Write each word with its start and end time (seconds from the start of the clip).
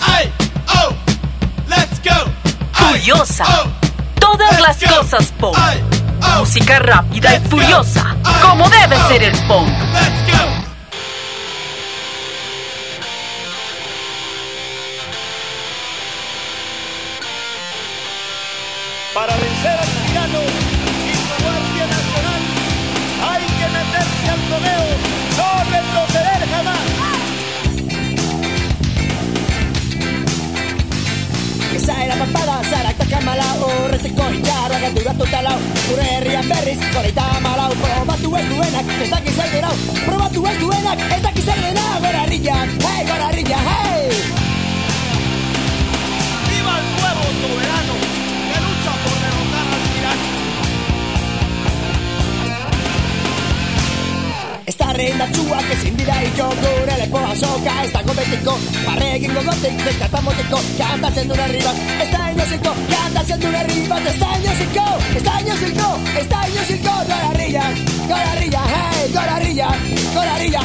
¡Ay! 0.00 0.32
¡Oh! 0.68 0.92
¡Let's 1.68 2.00
go! 2.02 2.30
¡Oh! 3.46 3.68
Todas 4.20 4.60
las 4.60 4.80
go. 4.80 4.96
cosas 4.98 5.32
pop. 5.38 5.56
¡Oh! 5.56 6.38
Música 6.40 6.78
rápida 6.78 7.34
y 7.36 7.38
go. 7.38 7.50
furiosa, 7.50 8.16
como 8.42 8.68
debe 8.70 8.96
Oh. 8.96 9.08
ser 9.08 9.22
el 9.22 9.36
punk. 9.46 9.68
Gatu 35.14 35.30
talau 35.30 35.58
Gure 35.88 36.02
herrian 36.02 36.46
berriz, 36.50 36.78
goreita 36.90 37.26
malau 37.40 37.70
Probatu 37.78 38.34
ez 38.34 38.46
duenak, 38.50 38.86
ez 39.02 39.10
dakiz 39.10 39.36
denau 39.54 39.74
Probatu 40.06 40.46
ez 40.50 40.56
duenak, 40.58 40.98
ez 41.14 41.22
dakiz 41.22 41.46
denau 41.46 41.94
Gora 42.02 42.24
herrian, 42.26 42.68
hey, 42.82 43.06
gora 43.06 43.30
herrian, 43.30 43.70
hey 43.70 44.03
Rendatxuak 54.94 55.70
ezin 55.74 55.96
dira 55.98 56.14
ito 56.22 56.44
gure 56.60 56.96
lepoa 57.00 57.32
soka 57.40 57.72
Ez 57.82 57.90
dago 57.94 58.14
betiko, 58.18 58.54
barre 58.86 59.08
egingo 59.16 59.42
gotik 59.48 59.80
Bezkata 59.86 60.20
motiko, 60.26 60.60
kantatzen 60.78 61.32
duen 61.32 61.42
herri 61.46 61.64
bat 61.66 61.82
Ez 62.04 62.08
da 62.12 62.28
inoziko, 62.34 62.76
kantatzen 62.92 63.42
duen 63.42 63.58
herri 63.62 63.82
bat 63.90 64.06
Ez 64.12 64.14
da 64.22 64.30
inoziko, 64.38 64.86
ez 65.16 65.24
da 65.26 65.34
inoziko 65.42 65.90
Ez 66.22 66.28
da 66.36 66.46
inoziko, 66.52 66.94
gora 67.10 67.32
herria 67.32 67.66
Gora 68.06 68.30
herria, 68.36 68.64
hey, 68.76 69.04
gora 69.18 69.36
herria 69.40 69.74
Gora 70.14 70.38
herria, 70.38 70.64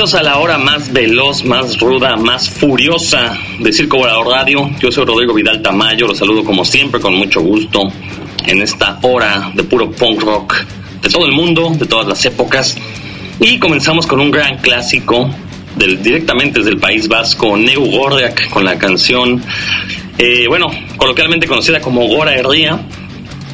Bienvenidos 0.00 0.18
a 0.18 0.32
la 0.32 0.38
hora 0.38 0.56
más 0.56 0.94
veloz, 0.94 1.44
más 1.44 1.78
ruda, 1.78 2.16
más 2.16 2.48
furiosa 2.48 3.36
de 3.58 3.70
Circo 3.70 3.98
Volador 3.98 4.28
Radio. 4.28 4.70
Yo 4.80 4.90
soy 4.90 5.04
Rodrigo 5.04 5.34
Vidal 5.34 5.60
Tamayo, 5.60 6.06
los 6.06 6.16
saludo 6.16 6.42
como 6.42 6.64
siempre 6.64 7.02
con 7.02 7.14
mucho 7.16 7.42
gusto 7.42 7.82
en 8.46 8.62
esta 8.62 8.98
hora 9.02 9.52
de 9.54 9.62
puro 9.62 9.90
punk 9.90 10.22
rock 10.22 10.54
de 11.02 11.10
todo 11.10 11.26
el 11.26 11.32
mundo, 11.32 11.70
de 11.78 11.84
todas 11.84 12.06
las 12.06 12.24
épocas. 12.24 12.78
Y 13.40 13.58
comenzamos 13.58 14.06
con 14.06 14.20
un 14.20 14.30
gran 14.30 14.56
clásico 14.56 15.28
del, 15.76 16.02
directamente 16.02 16.60
desde 16.60 16.70
el 16.70 16.78
País 16.78 17.06
Vasco, 17.06 17.58
Neu 17.58 17.84
Gordiak, 17.84 18.48
con 18.48 18.64
la 18.64 18.78
canción, 18.78 19.44
eh, 20.16 20.46
bueno, 20.48 20.70
coloquialmente 20.96 21.46
conocida 21.46 21.82
como 21.82 22.08
Gora 22.08 22.34
Herría, 22.34 22.80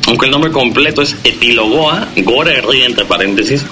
aunque 0.06 0.26
el 0.26 0.31
nombre 0.31 0.53
completo 0.53 1.03
es 1.03 1.17
Epilogoa, 1.25 2.06
Gora 2.19 2.53
Herría 2.53 2.87
entre 2.87 3.05
paréntesis. 3.05 3.67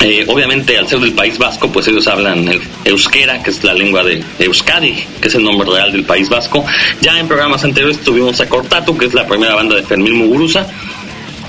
Eh, 0.00 0.24
obviamente, 0.28 0.78
al 0.78 0.86
ser 0.86 1.00
del 1.00 1.12
País 1.12 1.38
Vasco, 1.38 1.70
pues 1.72 1.88
ellos 1.88 2.06
hablan 2.06 2.46
el 2.48 2.60
euskera, 2.84 3.42
que 3.42 3.50
es 3.50 3.64
la 3.64 3.74
lengua 3.74 4.04
de 4.04 4.22
Euskadi, 4.38 4.94
que 5.20 5.28
es 5.28 5.34
el 5.34 5.42
nombre 5.42 5.68
real 5.68 5.90
del 5.90 6.04
País 6.04 6.28
Vasco. 6.28 6.64
Ya 7.00 7.18
en 7.18 7.26
programas 7.26 7.64
anteriores 7.64 8.00
tuvimos 8.00 8.40
a 8.40 8.48
Cortatu, 8.48 8.96
que 8.96 9.06
es 9.06 9.14
la 9.14 9.26
primera 9.26 9.54
banda 9.54 9.74
de 9.74 9.82
Fermín 9.82 10.14
Muguruza. 10.14 10.66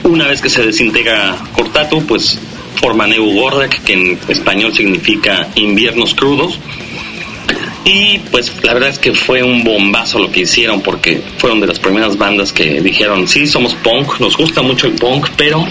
Una 0.03 0.27
vez 0.27 0.41
que 0.41 0.49
se 0.49 0.65
desintegra 0.65 1.37
Cortatu, 1.53 2.03
pues 2.05 2.39
forma 2.75 3.05
Neu 3.05 3.25
Gordak, 3.33 3.83
que 3.83 3.93
en 3.93 4.19
español 4.27 4.73
significa 4.73 5.47
inviernos 5.55 6.15
crudos. 6.15 6.59
Y 7.85 8.19
pues 8.31 8.53
la 8.63 8.73
verdad 8.73 8.89
es 8.89 8.99
que 8.99 9.13
fue 9.13 9.43
un 9.43 9.63
bombazo 9.63 10.19
lo 10.19 10.31
que 10.31 10.41
hicieron 10.41 10.81
porque 10.81 11.21
fueron 11.37 11.59
de 11.59 11.67
las 11.67 11.79
primeras 11.79 12.17
bandas 12.17 12.53
que 12.53 12.81
dijeron, 12.81 13.27
sí, 13.27 13.47
somos 13.47 13.73
punk, 13.75 14.19
nos 14.19 14.37
gusta 14.37 14.61
mucho 14.61 14.87
el 14.87 14.93
punk, 14.93 15.29
pero 15.35 15.65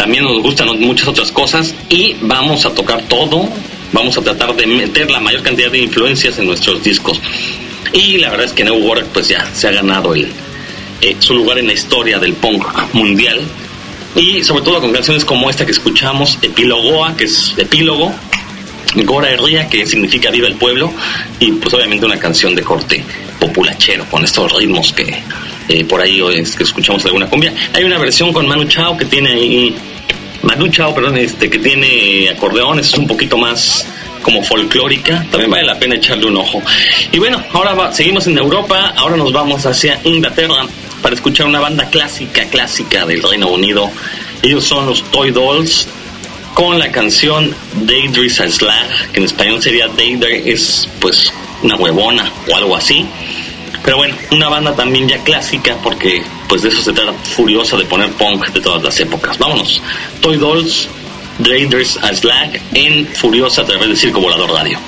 también 0.00 0.24
nos 0.24 0.42
gustan 0.42 0.66
muchas 0.80 1.08
otras 1.08 1.30
cosas 1.30 1.74
y 1.90 2.16
vamos 2.22 2.64
a 2.64 2.72
tocar 2.72 3.02
todo, 3.02 3.46
vamos 3.92 4.16
a 4.16 4.22
tratar 4.22 4.56
de 4.56 4.66
meter 4.66 5.10
la 5.10 5.20
mayor 5.20 5.42
cantidad 5.42 5.70
de 5.70 5.76
influencias 5.76 6.38
en 6.38 6.46
nuestros 6.46 6.82
discos. 6.82 7.20
Y 7.92 8.16
la 8.16 8.30
verdad 8.30 8.46
es 8.46 8.54
que 8.54 8.64
New 8.64 8.76
Work 8.76 9.08
pues 9.12 9.28
ya 9.28 9.46
se 9.52 9.68
ha 9.68 9.72
ganado 9.72 10.14
eh, 10.14 10.26
su 11.18 11.34
lugar 11.34 11.58
en 11.58 11.66
la 11.66 11.74
historia 11.74 12.18
del 12.18 12.32
punk 12.32 12.64
mundial. 12.94 13.42
Y 14.16 14.42
sobre 14.42 14.64
todo 14.64 14.80
con 14.80 14.90
canciones 14.90 15.22
como 15.22 15.50
esta 15.50 15.66
que 15.66 15.72
escuchamos, 15.72 16.38
Epilogoa, 16.40 17.14
que 17.14 17.24
es 17.24 17.52
epílogo, 17.58 18.10
Gora 19.04 19.28
Herría, 19.28 19.68
que 19.68 19.86
significa 19.86 20.30
Viva 20.30 20.48
el 20.48 20.54
Pueblo, 20.54 20.90
y 21.40 21.52
pues 21.52 21.74
obviamente 21.74 22.06
una 22.06 22.18
canción 22.18 22.54
de 22.54 22.62
corte 22.62 23.04
populachero, 23.38 24.06
con 24.06 24.24
estos 24.24 24.50
ritmos 24.50 24.94
que 24.94 25.22
eh, 25.70 25.84
por 25.84 26.00
ahí 26.00 26.20
es 26.34 26.56
que 26.56 26.64
escuchamos 26.64 27.04
alguna 27.04 27.26
cumbia. 27.26 27.52
Hay 27.72 27.84
una 27.84 27.98
versión 27.98 28.32
con 28.32 28.46
Manu 28.46 28.64
Chao 28.64 28.96
que 28.96 29.04
tiene 29.04 29.30
ahí, 29.30 29.74
Manu 30.42 30.68
Chao, 30.68 30.94
perdón, 30.94 31.16
este, 31.18 31.48
que 31.48 31.58
tiene 31.58 32.28
acordeón, 32.28 32.78
es 32.80 32.92
un 32.94 33.06
poquito 33.06 33.36
más 33.36 33.86
como 34.22 34.42
folclórica, 34.42 35.24
también 35.30 35.50
vale 35.50 35.64
la 35.64 35.78
pena 35.78 35.94
echarle 35.94 36.26
un 36.26 36.36
ojo. 36.36 36.62
Y 37.12 37.18
bueno, 37.18 37.42
ahora 37.52 37.74
va- 37.74 37.92
seguimos 37.92 38.26
en 38.26 38.36
Europa, 38.36 38.92
ahora 38.96 39.16
nos 39.16 39.32
vamos 39.32 39.64
hacia 39.64 39.98
Inglaterra 40.04 40.66
para 41.02 41.14
escuchar 41.14 41.46
una 41.46 41.60
banda 41.60 41.86
clásica, 41.88 42.44
clásica 42.46 43.06
del 43.06 43.22
Reino 43.22 43.48
Unido. 43.48 43.90
Ellos 44.42 44.64
son 44.64 44.86
los 44.86 45.02
Toy 45.10 45.30
Dolls 45.30 45.88
con 46.54 46.78
la 46.78 46.90
canción 46.90 47.54
Daedry's 47.86 48.40
a 48.40 48.50
Slag, 48.50 49.12
que 49.12 49.20
en 49.20 49.24
español 49.26 49.62
sería 49.62 49.88
Daedry 49.88 50.42
es 50.50 50.86
pues 51.00 51.32
una 51.62 51.76
huevona 51.76 52.30
o 52.50 52.56
algo 52.56 52.76
así. 52.76 53.06
Pero 53.84 53.96
bueno, 53.96 54.14
una 54.32 54.48
banda 54.48 54.74
también 54.74 55.08
ya 55.08 55.18
clásica 55.18 55.76
porque 55.82 56.22
pues 56.48 56.62
de 56.62 56.68
eso 56.68 56.82
se 56.82 56.92
trata 56.92 57.12
furiosa 57.12 57.76
de 57.76 57.84
poner 57.84 58.10
punk 58.12 58.48
de 58.48 58.60
todas 58.60 58.82
las 58.82 58.98
épocas. 59.00 59.38
Vámonos. 59.38 59.82
Toy 60.20 60.36
Dolls, 60.36 60.88
Raiders 61.38 61.96
a 62.02 62.14
Slag 62.14 62.60
en 62.74 63.06
Furiosa 63.06 63.62
a 63.62 63.66
través 63.66 63.88
de 63.88 63.96
Circo 63.96 64.20
Volador 64.20 64.50
Radio. 64.50 64.78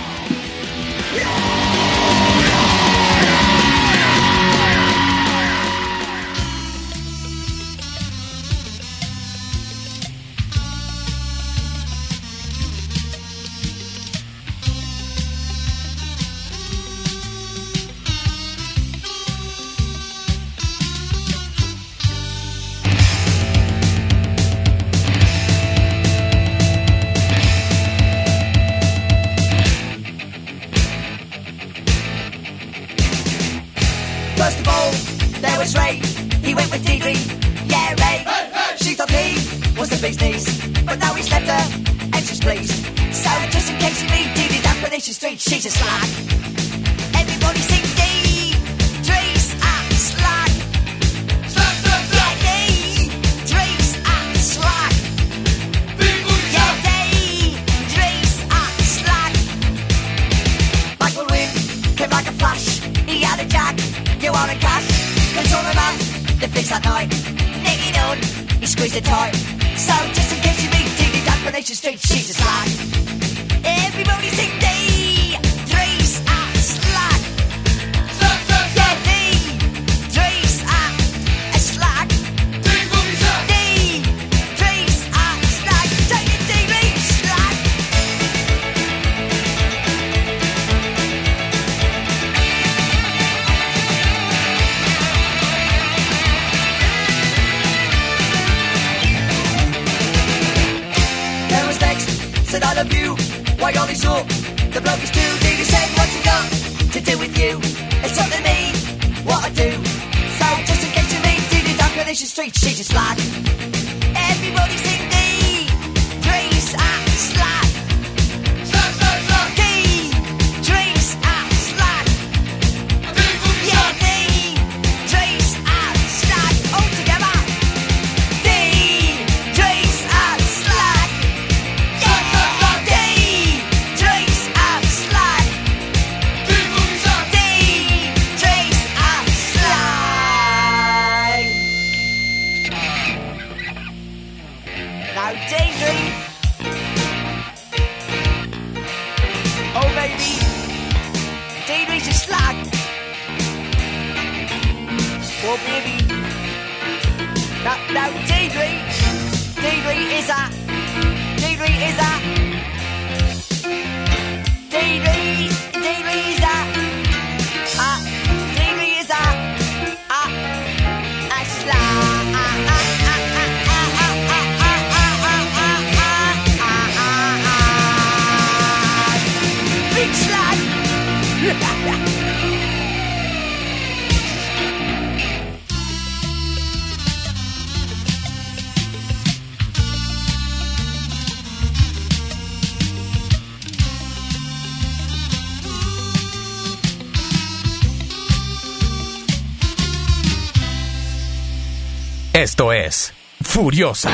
Esto 202.35 202.73
es 202.73 203.13
Furiosa. 203.43 204.11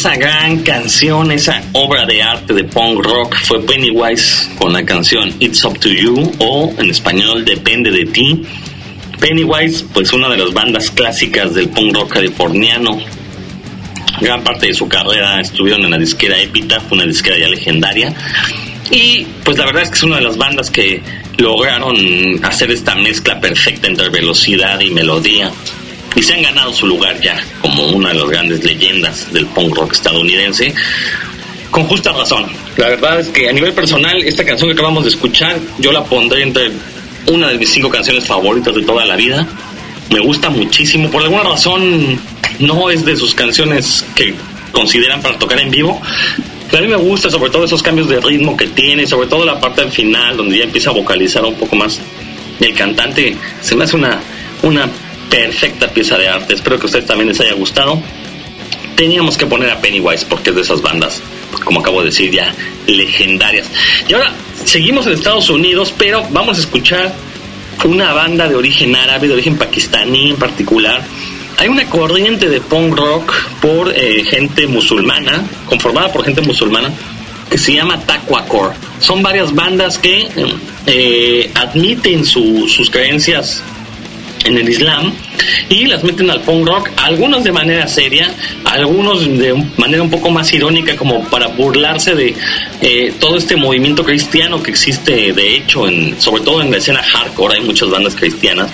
Esa 0.00 0.16
gran 0.16 0.62
canción, 0.62 1.30
esa 1.30 1.60
obra 1.74 2.06
de 2.06 2.22
arte 2.22 2.54
de 2.54 2.64
punk 2.64 3.04
rock 3.04 3.36
fue 3.44 3.60
Pennywise 3.66 4.48
con 4.56 4.72
la 4.72 4.82
canción 4.82 5.30
It's 5.40 5.62
Up 5.62 5.78
to 5.78 5.90
You 5.90 6.32
o 6.38 6.74
en 6.78 6.88
español 6.88 7.44
Depende 7.44 7.90
de 7.90 8.06
ti. 8.06 8.42
Pennywise, 9.18 9.84
pues 9.92 10.10
una 10.14 10.30
de 10.30 10.38
las 10.38 10.54
bandas 10.54 10.90
clásicas 10.90 11.52
del 11.54 11.68
punk 11.68 11.94
rock 11.94 12.14
californiano. 12.14 12.98
Gran 14.22 14.42
parte 14.42 14.68
de 14.68 14.72
su 14.72 14.88
carrera 14.88 15.38
estuvieron 15.38 15.84
en 15.84 15.90
la 15.90 15.98
disquera 15.98 16.40
Epitaph, 16.40 16.90
una 16.90 17.04
disquera 17.04 17.36
ya 17.36 17.48
legendaria. 17.48 18.14
Y 18.90 19.26
pues 19.44 19.58
la 19.58 19.66
verdad 19.66 19.82
es 19.82 19.90
que 19.90 19.96
es 19.96 20.02
una 20.02 20.16
de 20.16 20.22
las 20.22 20.38
bandas 20.38 20.70
que 20.70 21.02
lograron 21.36 22.42
hacer 22.42 22.70
esta 22.70 22.94
mezcla 22.94 23.38
perfecta 23.38 23.86
entre 23.86 24.08
velocidad 24.08 24.80
y 24.80 24.92
melodía 24.92 25.52
y 26.16 26.22
se 26.22 26.34
han 26.34 26.42
ganado 26.42 26.72
su 26.72 26.86
lugar 26.86 27.20
ya 27.20 27.36
como 27.70 27.86
una 27.88 28.08
de 28.10 28.16
las 28.16 28.28
grandes 28.28 28.64
leyendas 28.64 29.32
del 29.32 29.46
punk 29.46 29.76
rock 29.76 29.92
estadounidense 29.92 30.74
con 31.70 31.84
justa 31.84 32.12
razón. 32.12 32.46
La 32.76 32.88
verdad 32.88 33.20
es 33.20 33.28
que 33.28 33.48
a 33.48 33.52
nivel 33.52 33.72
personal 33.72 34.22
esta 34.24 34.44
canción 34.44 34.68
que 34.68 34.74
acabamos 34.74 35.04
de 35.04 35.10
escuchar 35.10 35.56
yo 35.78 35.92
la 35.92 36.02
pondré 36.04 36.42
entre 36.42 36.70
una 37.26 37.48
de 37.48 37.58
mis 37.58 37.70
cinco 37.70 37.88
canciones 37.88 38.26
favoritas 38.26 38.74
de 38.74 38.82
toda 38.82 39.04
la 39.04 39.16
vida. 39.16 39.46
Me 40.10 40.20
gusta 40.20 40.50
muchísimo, 40.50 41.08
por 41.10 41.22
alguna 41.22 41.44
razón 41.44 42.20
no 42.58 42.90
es 42.90 43.04
de 43.04 43.16
sus 43.16 43.34
canciones 43.34 44.04
que 44.16 44.34
consideran 44.72 45.22
para 45.22 45.38
tocar 45.38 45.60
en 45.60 45.70
vivo. 45.70 46.00
A 46.72 46.80
mí 46.80 46.86
me 46.88 46.96
gusta 46.96 47.30
sobre 47.30 47.50
todo 47.50 47.64
esos 47.64 47.82
cambios 47.82 48.08
de 48.08 48.20
ritmo 48.20 48.56
que 48.56 48.66
tiene, 48.68 49.06
sobre 49.06 49.28
todo 49.28 49.44
la 49.44 49.60
parte 49.60 49.82
del 49.82 49.92
final 49.92 50.36
donde 50.36 50.58
ya 50.58 50.64
empieza 50.64 50.90
a 50.90 50.92
vocalizar 50.92 51.44
un 51.44 51.54
poco 51.54 51.76
más 51.76 52.00
el 52.58 52.74
cantante. 52.74 53.36
Se 53.60 53.76
me 53.76 53.84
hace 53.84 53.96
una, 53.96 54.20
una 54.62 54.88
perfecta 55.30 55.88
pieza 55.88 56.18
de 56.18 56.28
arte. 56.28 56.54
Espero 56.54 56.76
que 56.78 56.82
a 56.82 56.86
ustedes 56.86 57.06
también 57.06 57.28
les 57.28 57.40
haya 57.40 57.54
gustado. 57.54 58.00
Teníamos 58.96 59.36
que 59.38 59.46
poner 59.46 59.70
a 59.70 59.80
Pennywise 59.80 60.26
porque 60.26 60.50
es 60.50 60.56
de 60.56 60.62
esas 60.62 60.82
bandas, 60.82 61.22
como 61.64 61.80
acabo 61.80 62.00
de 62.00 62.06
decir, 62.10 62.30
ya 62.30 62.54
legendarias. 62.86 63.66
Y 64.08 64.12
ahora 64.12 64.32
seguimos 64.64 65.06
en 65.06 65.14
Estados 65.14 65.48
Unidos, 65.48 65.94
pero 65.96 66.26
vamos 66.30 66.58
a 66.58 66.60
escuchar 66.60 67.14
una 67.84 68.12
banda 68.12 68.46
de 68.46 68.56
origen 68.56 68.94
árabe, 68.94 69.28
de 69.28 69.34
origen 69.34 69.56
pakistaní 69.56 70.30
en 70.30 70.36
particular. 70.36 71.02
Hay 71.56 71.68
una 71.68 71.86
corriente 71.88 72.48
de 72.48 72.60
punk 72.60 72.94
rock 72.96 73.32
por 73.62 73.90
eh, 73.96 74.22
gente 74.24 74.66
musulmana, 74.66 75.44
conformada 75.66 76.12
por 76.12 76.24
gente 76.24 76.42
musulmana, 76.42 76.90
que 77.50 77.56
se 77.58 77.74
llama 77.74 77.98
Taqwa 78.00 78.46
Son 79.00 79.22
varias 79.22 79.54
bandas 79.54 79.98
que 79.98 80.28
eh, 80.86 81.50
admiten 81.54 82.24
su- 82.24 82.68
sus 82.68 82.90
creencias 82.90 83.62
en 84.44 84.58
el 84.58 84.68
Islam 84.68 85.12
y 85.68 85.86
las 85.86 86.02
meten 86.02 86.30
al 86.30 86.40
punk 86.40 86.66
rock, 86.66 86.90
algunos 86.96 87.44
de 87.44 87.52
manera 87.52 87.86
seria, 87.86 88.32
algunos 88.64 89.26
de 89.26 89.54
manera 89.76 90.02
un 90.02 90.10
poco 90.10 90.30
más 90.30 90.52
irónica 90.52 90.96
como 90.96 91.24
para 91.24 91.48
burlarse 91.48 92.14
de 92.14 92.34
eh, 92.80 93.12
todo 93.18 93.36
este 93.36 93.56
movimiento 93.56 94.04
cristiano 94.04 94.62
que 94.62 94.70
existe 94.70 95.32
de 95.32 95.56
hecho, 95.56 95.86
en, 95.88 96.20
sobre 96.20 96.42
todo 96.42 96.62
en 96.62 96.70
la 96.70 96.78
escena 96.78 97.02
hardcore, 97.02 97.58
hay 97.58 97.64
muchas 97.64 97.90
bandas 97.90 98.14
cristianas 98.14 98.70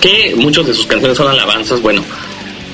que 0.00 0.34
muchas 0.36 0.66
de 0.66 0.74
sus 0.74 0.86
canciones 0.86 1.16
son 1.16 1.28
alabanzas, 1.28 1.80
bueno. 1.82 2.02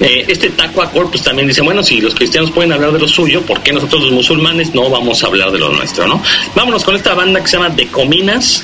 eh, 0.01 0.25
este 0.29 0.51
Taqwa 0.51 0.91
Core 0.91 1.09
pues 1.11 1.23
también 1.23 1.49
dice, 1.49 1.63
bueno, 1.63 1.83
si 1.83 2.01
los 2.01 2.15
cristianos 2.15 2.51
pueden 2.51 2.73
hablar 2.73 2.93
de 2.93 2.99
lo 2.99 3.09
suyo, 3.09 3.43
¿por 3.43 3.63
qué 3.63 3.73
nosotros 3.73 4.03
los 4.03 4.13
musulmanes 4.13 4.75
no 4.75 4.89
vamos 4.91 5.23
a 5.23 5.27
hablar 5.27 5.51
de 5.51 5.59
lo 5.59 5.71
nuestro, 5.71 6.07
no? 6.07 6.23
Vámonos 6.55 6.85
con 6.85 6.95
esta 6.95 7.15
banda 7.15 7.41
que 7.41 7.49
se 7.49 7.57
llama 7.57 7.75
The 7.75 7.87
Cominas, 7.89 8.63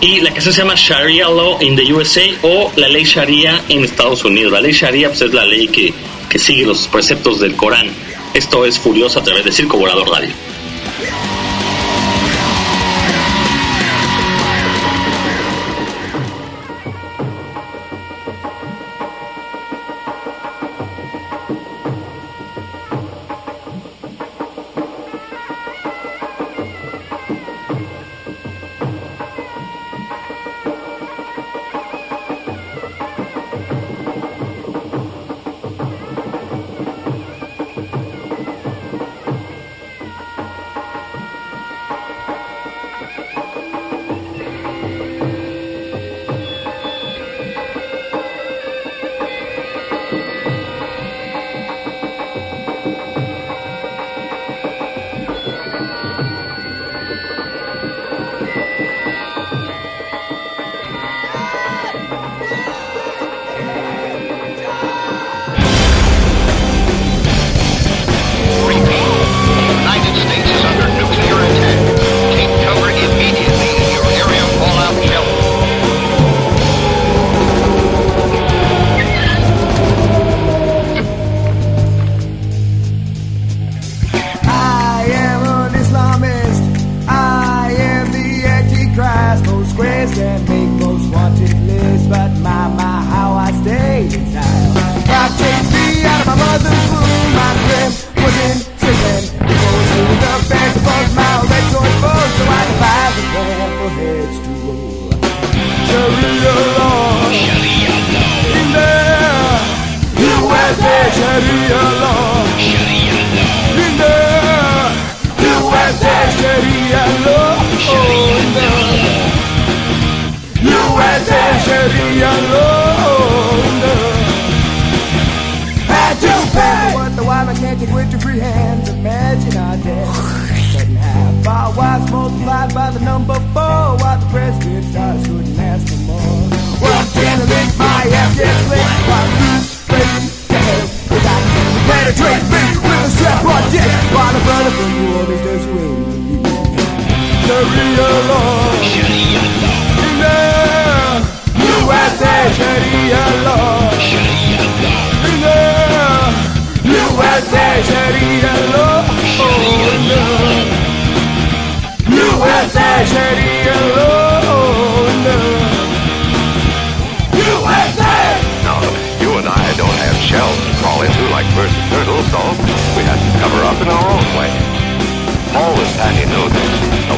y 0.00 0.20
la 0.20 0.32
canción 0.32 0.52
se 0.52 0.60
llama 0.60 0.74
Sharia 0.76 1.28
Law 1.28 1.58
in 1.60 1.76
the 1.76 1.92
USA 1.92 2.22
o 2.42 2.72
la 2.76 2.88
ley 2.88 3.04
Sharia 3.04 3.62
en 3.68 3.84
Estados 3.84 4.24
Unidos. 4.24 4.52
La 4.52 4.60
ley 4.60 4.72
Sharia 4.72 5.08
pues, 5.08 5.22
es 5.22 5.32
la 5.32 5.44
ley 5.44 5.68
que, 5.68 5.92
que 6.28 6.38
sigue 6.38 6.66
los 6.66 6.88
preceptos 6.88 7.40
del 7.40 7.56
Corán. 7.56 7.90
Esto 8.34 8.64
es 8.64 8.78
Furioso 8.78 9.20
a 9.20 9.22
través 9.22 9.44
de 9.44 9.52
Circo 9.52 9.76
Volador 9.76 10.08
Radio. 10.08 10.30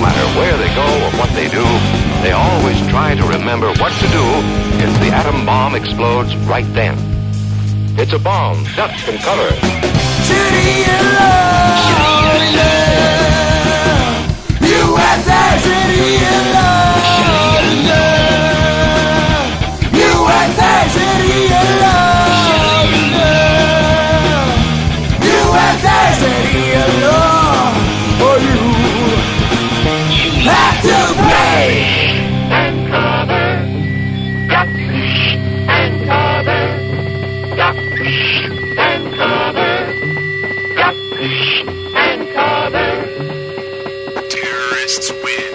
Matter 0.05 0.27
where 0.39 0.57
they 0.59 0.69
go 0.75 0.85
or 1.05 1.11
what 1.17 1.31
they 1.33 1.49
do, 1.49 1.65
they 2.21 2.33
always 2.33 2.79
try 2.89 3.15
to 3.15 3.25
remember 3.25 3.69
what 3.81 3.93
to 4.03 4.07
do 4.13 4.25
if 4.85 4.93
the 5.01 5.09
atom 5.09 5.47
bomb 5.47 5.75
explodes 5.75 6.37
right 6.45 6.69
then. 6.75 6.95
It's 7.97 8.13
a 8.13 8.19
bomb. 8.19 8.63
Duck 8.77 8.91
and 9.09 9.19
cover. 9.21 9.49
Sharia. 10.29 10.99
Sharia 11.87 12.37
law. 12.59 12.85
USA, 14.77 15.43
Sharia. 15.65 16.37
Sharia 17.17 17.65
law. 17.89 18.13
USA, 20.05 20.73
Sharia 20.95 21.63
law. 21.81 22.04
Terrorists 44.29 45.13
win. 45.23 45.53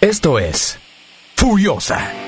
Esto 0.00 0.38
es 0.40 0.78
Furiosa. 1.36 2.19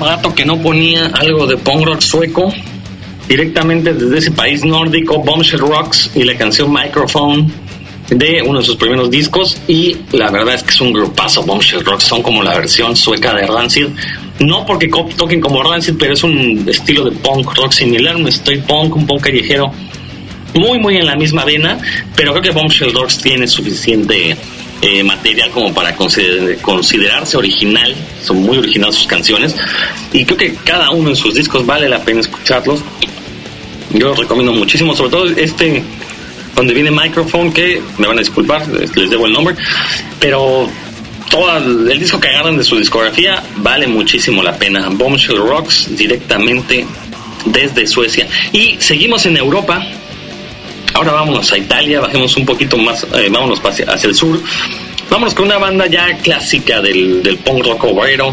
Rato 0.00 0.34
que 0.34 0.44
no 0.44 0.60
ponía 0.60 1.06
algo 1.06 1.46
de 1.46 1.56
punk 1.56 1.86
rock 1.86 2.00
sueco. 2.00 2.52
Directamente 3.28 3.92
desde 3.92 4.18
ese 4.18 4.30
país 4.30 4.64
nórdico, 4.64 5.18
Bombshell 5.18 5.60
Rocks 5.60 6.10
y 6.14 6.22
la 6.22 6.36
canción 6.36 6.72
Microphone 6.72 7.52
de 8.08 8.40
uno 8.46 8.60
de 8.60 8.64
sus 8.64 8.76
primeros 8.76 9.10
discos. 9.10 9.56
Y 9.66 9.96
la 10.12 10.30
verdad 10.30 10.54
es 10.54 10.62
que 10.62 10.70
es 10.70 10.80
un 10.80 10.92
grupazo. 10.92 11.42
Bombshell 11.42 11.84
Rocks 11.84 12.04
son 12.04 12.22
como 12.22 12.42
la 12.42 12.54
versión 12.54 12.94
sueca 12.94 13.34
de 13.34 13.46
Rancid. 13.46 13.88
No 14.38 14.64
porque 14.64 14.88
toquen 15.16 15.40
como 15.40 15.62
Rancid, 15.62 15.94
pero 15.98 16.14
es 16.14 16.22
un 16.22 16.64
estilo 16.68 17.04
de 17.04 17.12
punk 17.12 17.52
rock 17.56 17.72
similar, 17.72 18.16
un 18.16 18.28
straight 18.28 18.64
punk, 18.64 18.94
un 18.94 19.06
punk 19.06 19.22
callejero 19.22 19.72
muy 20.56 20.78
muy 20.78 20.96
en 20.96 21.06
la 21.06 21.16
misma 21.16 21.44
vena, 21.44 21.78
pero 22.14 22.32
creo 22.32 22.42
que 22.42 22.50
Bombshell 22.50 22.92
Rocks 22.92 23.20
tiene 23.20 23.46
suficiente 23.46 24.36
eh, 24.82 25.02
material 25.02 25.50
como 25.50 25.72
para 25.72 25.96
consider- 25.96 26.58
considerarse 26.60 27.36
original, 27.36 27.94
son 28.24 28.42
muy 28.42 28.58
originales 28.58 28.96
sus 28.96 29.06
canciones 29.06 29.56
y 30.12 30.24
creo 30.24 30.36
que 30.36 30.54
cada 30.54 30.90
uno 30.90 31.10
de 31.10 31.16
sus 31.16 31.34
discos 31.34 31.64
vale 31.64 31.88
la 31.88 32.02
pena 32.02 32.20
escucharlos. 32.20 32.80
Yo 33.90 34.08
los 34.08 34.18
recomiendo 34.18 34.52
muchísimo, 34.52 34.94
sobre 34.94 35.10
todo 35.10 35.26
este 35.26 35.82
donde 36.54 36.72
viene 36.72 36.90
Microphone, 36.90 37.52
que 37.52 37.82
me 37.98 38.06
van 38.06 38.16
a 38.16 38.20
disculpar, 38.20 38.66
les 38.68 39.10
debo 39.10 39.26
el 39.26 39.32
nombre, 39.32 39.54
pero 40.18 40.68
todo 41.30 41.56
el 41.58 41.98
disco 41.98 42.18
que 42.18 42.28
agarran 42.28 42.56
de 42.56 42.64
su 42.64 42.78
discografía 42.78 43.42
vale 43.56 43.86
muchísimo 43.86 44.42
la 44.42 44.56
pena. 44.56 44.88
Bombshell 44.90 45.36
Rocks 45.36 45.94
directamente 45.96 46.86
desde 47.44 47.86
Suecia. 47.86 48.26
Y 48.52 48.76
seguimos 48.78 49.26
en 49.26 49.36
Europa, 49.36 49.84
Ahora 50.96 51.12
vámonos 51.12 51.52
a 51.52 51.58
Italia, 51.58 52.00
bajemos 52.00 52.34
un 52.38 52.46
poquito 52.46 52.78
más, 52.78 53.06
eh, 53.12 53.28
vámonos 53.30 53.60
hacia, 53.62 53.84
el 54.02 54.14
sur, 54.14 54.40
Vámonos 55.10 55.34
con 55.34 55.44
una 55.44 55.58
banda 55.58 55.86
ya 55.86 56.16
clásica 56.22 56.80
del, 56.80 57.22
del 57.22 57.36
punk 57.36 57.66
rock 57.66 57.84
obrero. 57.84 58.32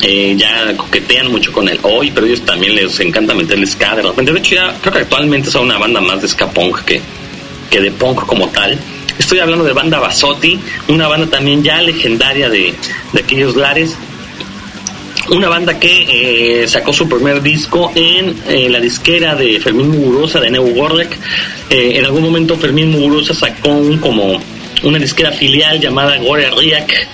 Eh, 0.00 0.36
ya 0.38 0.72
coquetean 0.76 1.32
mucho 1.32 1.52
con 1.52 1.68
el 1.68 1.80
hoy, 1.82 2.12
pero 2.12 2.26
ellos 2.26 2.42
también 2.42 2.76
les 2.76 3.00
encanta 3.00 3.34
meterle 3.34 3.66
ska 3.66 3.96
de. 3.96 4.02
De 4.02 4.38
hecho, 4.38 4.54
ya 4.54 4.72
creo 4.80 4.92
que 4.92 4.98
actualmente 5.00 5.50
son 5.50 5.64
una 5.64 5.78
banda 5.78 6.00
más 6.00 6.22
de 6.22 6.28
ska 6.28 6.48
punk 6.48 6.84
que, 6.84 7.00
que 7.68 7.80
de 7.80 7.90
punk 7.90 8.24
como 8.24 8.46
tal. 8.50 8.78
Estoy 9.18 9.40
hablando 9.40 9.64
de 9.64 9.72
banda 9.72 9.98
Basotti, 9.98 10.60
una 10.86 11.08
banda 11.08 11.26
también 11.26 11.64
ya 11.64 11.82
legendaria 11.82 12.48
de, 12.48 12.72
de 13.12 13.20
aquellos 13.20 13.56
lares. 13.56 13.96
Una 15.30 15.48
banda 15.48 15.78
que 15.78 16.62
eh, 16.62 16.66
sacó 16.66 16.92
su 16.92 17.08
primer 17.08 17.40
disco 17.40 17.92
en 17.94 18.34
eh, 18.48 18.68
la 18.68 18.80
disquera 18.80 19.36
de 19.36 19.60
Fermín 19.60 19.88
Muguruza 19.88 20.40
de 20.40 20.50
Neu 20.50 20.74
Gordek. 20.74 21.16
Eh, 21.70 21.92
en 21.94 22.04
algún 22.04 22.24
momento 22.24 22.56
Fermín 22.56 22.90
Muguruza 22.90 23.32
sacó 23.32 23.68
un, 23.68 23.98
como 23.98 24.40
una 24.82 24.98
disquera 24.98 25.30
filial 25.30 25.78
llamada 25.78 26.16
Gore 26.18 26.50
Riak, 26.50 27.06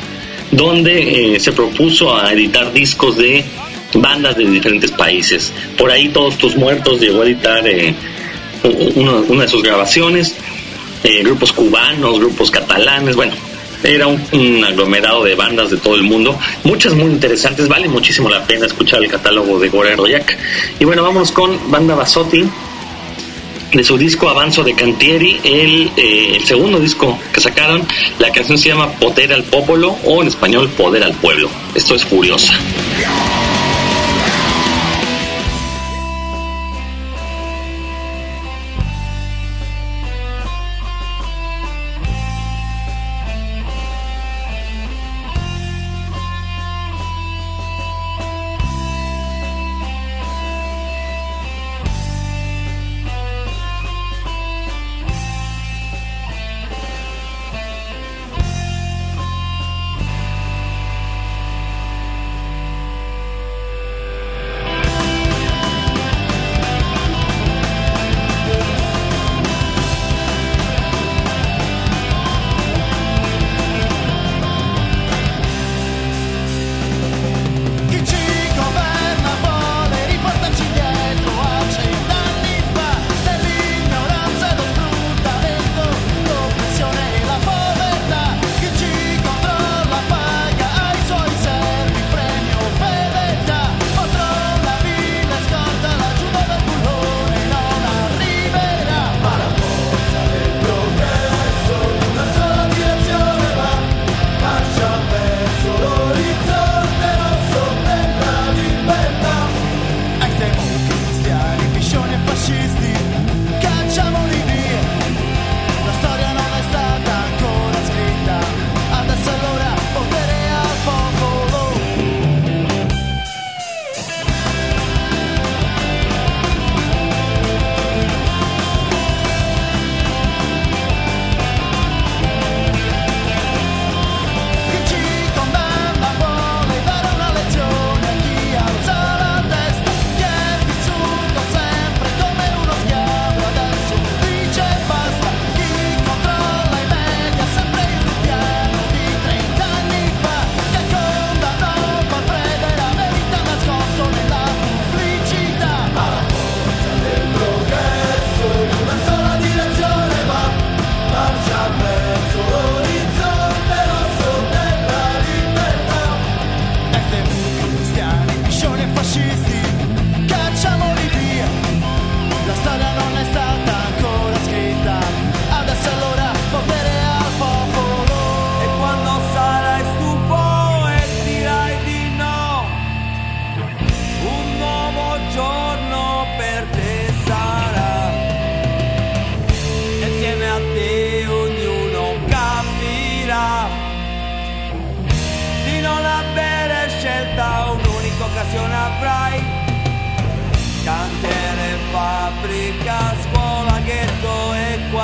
donde 0.50 1.34
eh, 1.34 1.40
se 1.40 1.52
propuso 1.52 2.16
a 2.16 2.32
editar 2.32 2.72
discos 2.72 3.18
de 3.18 3.44
bandas 3.92 4.34
de 4.38 4.46
diferentes 4.46 4.92
países. 4.92 5.52
Por 5.76 5.90
ahí 5.90 6.08
Todos 6.08 6.38
Tus 6.38 6.56
Muertos 6.56 6.98
llegó 6.98 7.20
a 7.20 7.26
editar 7.26 7.62
una, 8.94 9.12
una 9.28 9.42
de 9.42 9.48
sus 9.48 9.62
grabaciones, 9.62 10.34
grupos 11.22 11.52
cubanos, 11.52 12.18
grupos 12.18 12.50
catalanes, 12.50 13.14
bueno, 13.14 13.34
era 13.82 14.06
un, 14.06 14.64
aglomerado 14.64 15.24
de 15.24 15.34
bandas 15.34 15.70
de 15.70 15.76
todo 15.76 15.94
el 15.94 16.02
mundo, 16.02 16.38
muchas 16.64 16.94
muy 16.94 17.10
interesantes, 17.10 17.68
vale 17.68 17.88
muchísimo 17.88 18.28
la 18.28 18.44
pena 18.44 18.66
escuchar 18.66 19.02
el 19.02 19.10
catálogo 19.10 19.58
de 19.58 19.68
Gore 19.68 19.96
Royak. 19.96 20.36
Y 20.80 20.84
bueno, 20.84 21.02
vamos 21.02 21.32
con 21.32 21.70
Banda 21.70 21.94
Basotti, 21.94 22.44
de 23.72 23.84
su 23.84 23.98
disco 23.98 24.28
Avanzo 24.28 24.62
de 24.64 24.74
Cantieri, 24.74 25.40
el, 25.42 25.90
eh, 25.96 26.36
el 26.36 26.44
segundo 26.44 26.78
disco 26.78 27.18
que 27.32 27.40
sacaron, 27.40 27.86
la 28.18 28.30
canción 28.32 28.58
se 28.58 28.68
llama 28.68 28.90
Poder 28.92 29.32
al 29.32 29.44
Popolo 29.44 29.96
o 30.04 30.22
en 30.22 30.28
español 30.28 30.68
Poder 30.70 31.02
al 31.02 31.14
Pueblo. 31.14 31.50
Esto 31.74 31.94
es 31.94 32.04
Furiosa. 32.04 32.54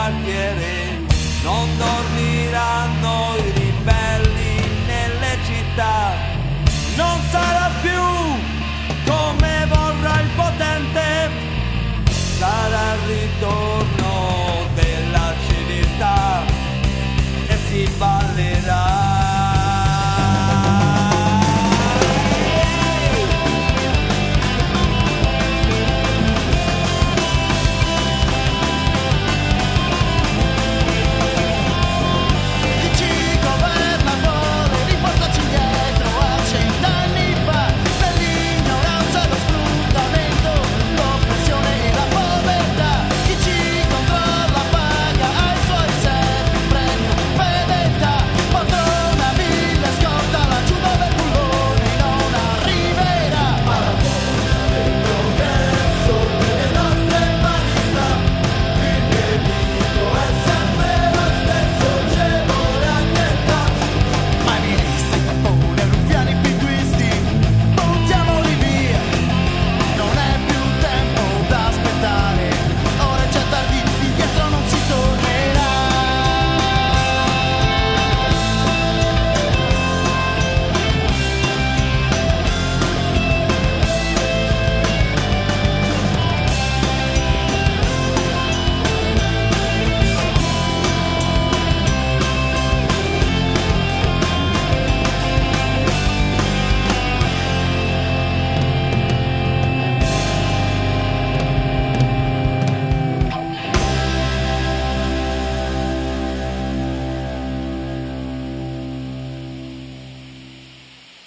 Quartiere 0.03 0.99
non 1.45 1.69
dormiranno 1.79 3.37
i 3.37 3.51
ribelli 3.53 4.61
nelle 4.87 5.39
città. 5.45 6.12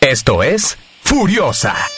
Esto 0.06 0.44
es 0.44 0.78
Furiosa. 1.02 1.95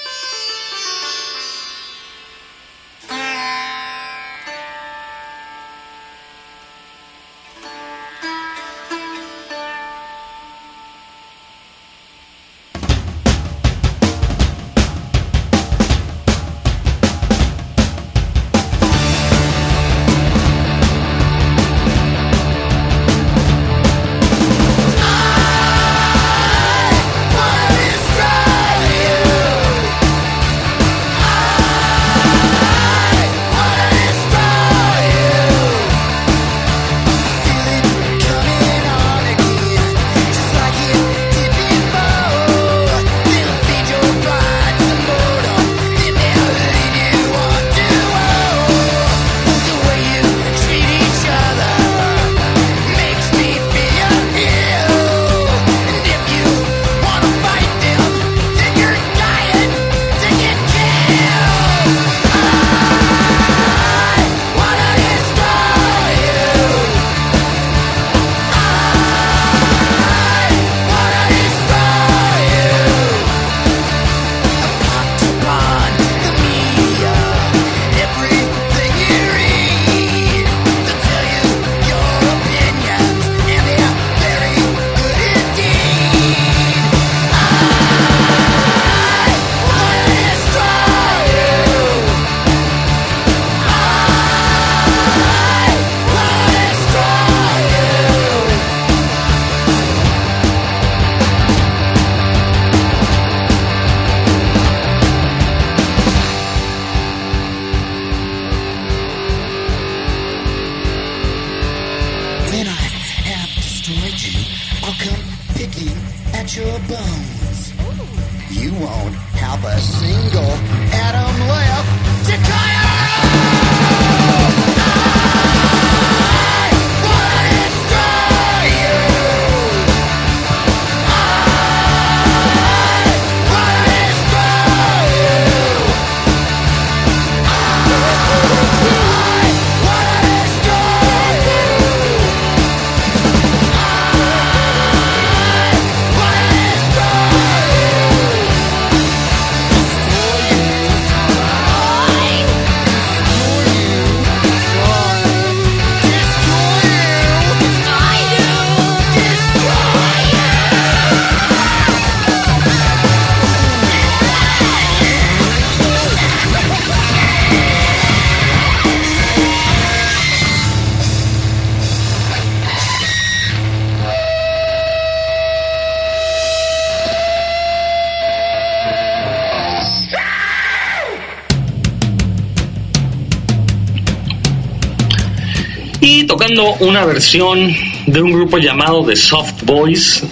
Una 186.80 187.06
versión 187.06 187.76
de 188.06 188.22
un 188.22 188.32
grupo 188.32 188.58
llamado 188.58 189.04
The 189.06 189.16
Soft 189.16 189.64
Boys, 189.64 190.24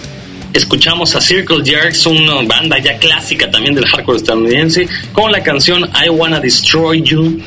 escuchamos 0.52 1.14
a 1.14 1.20
Circle 1.20 1.64
Jerks, 1.64 2.06
una 2.06 2.42
banda 2.42 2.78
ya 2.78 2.98
clásica 2.98 3.50
también 3.50 3.74
del 3.74 3.86
hardcore 3.86 4.18
estadounidense, 4.18 4.88
con 5.12 5.32
la 5.32 5.42
canción 5.42 5.88
I 6.04 6.08
Wanna 6.08 6.40
Destroy 6.40 7.02
You, 7.02 7.40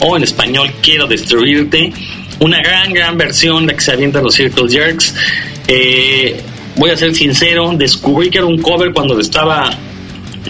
o 0.00 0.16
en 0.16 0.24
español 0.24 0.70
Quiero 0.82 1.06
Destruirte. 1.06 1.92
Una 2.40 2.60
gran, 2.60 2.92
gran 2.92 3.16
versión 3.16 3.66
de 3.66 3.74
que 3.74 3.80
se 3.80 3.92
avientan 3.92 4.24
los 4.24 4.34
Circle 4.34 4.68
Jerks. 4.68 5.14
Eh, 5.68 6.40
voy 6.76 6.90
a 6.90 6.96
ser 6.96 7.14
sincero, 7.14 7.72
descubrí 7.76 8.28
que 8.28 8.38
era 8.38 8.46
un 8.46 8.60
cover 8.60 8.92
cuando 8.92 9.18
estaba 9.20 9.70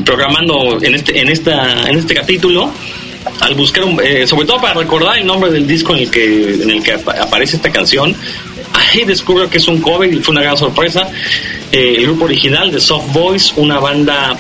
programando 0.05 0.79
en 0.83 0.94
este, 0.94 1.20
en 1.20 1.29
esta, 1.29 1.88
en 1.88 1.99
este 1.99 2.14
capítulo 2.14 2.73
al 3.41 3.55
buscar, 3.55 3.85
un- 3.85 4.01
eh, 4.03 4.27
sobre 4.27 4.47
todo 4.47 4.61
para 4.61 4.75
recordar 4.75 5.19
el 5.19 5.27
nombre 5.27 5.51
del 5.51 5.67
disco 5.67 5.95
en 5.95 6.01
el 6.01 6.11
que, 6.11 6.55
en 6.63 6.71
el 6.71 6.83
que 6.83 6.93
apa- 6.93 7.17
aparece 7.21 7.57
esta 7.57 7.71
canción, 7.71 8.15
ahí 8.73 9.05
descubro 9.05 9.49
que 9.49 9.59
es 9.59 9.69
un 9.69 9.81
cover 9.81 10.13
y 10.13 10.19
fue 10.21 10.33
una 10.33 10.43
gran 10.43 10.57
sorpresa. 10.57 11.09
Eh, 11.73 11.95
el 11.99 12.05
grupo 12.07 12.25
original 12.27 12.71
de 12.71 12.81
Soft 12.81 13.13
Boys, 13.13 13.53
una 13.57 13.79
banda 13.79 14.37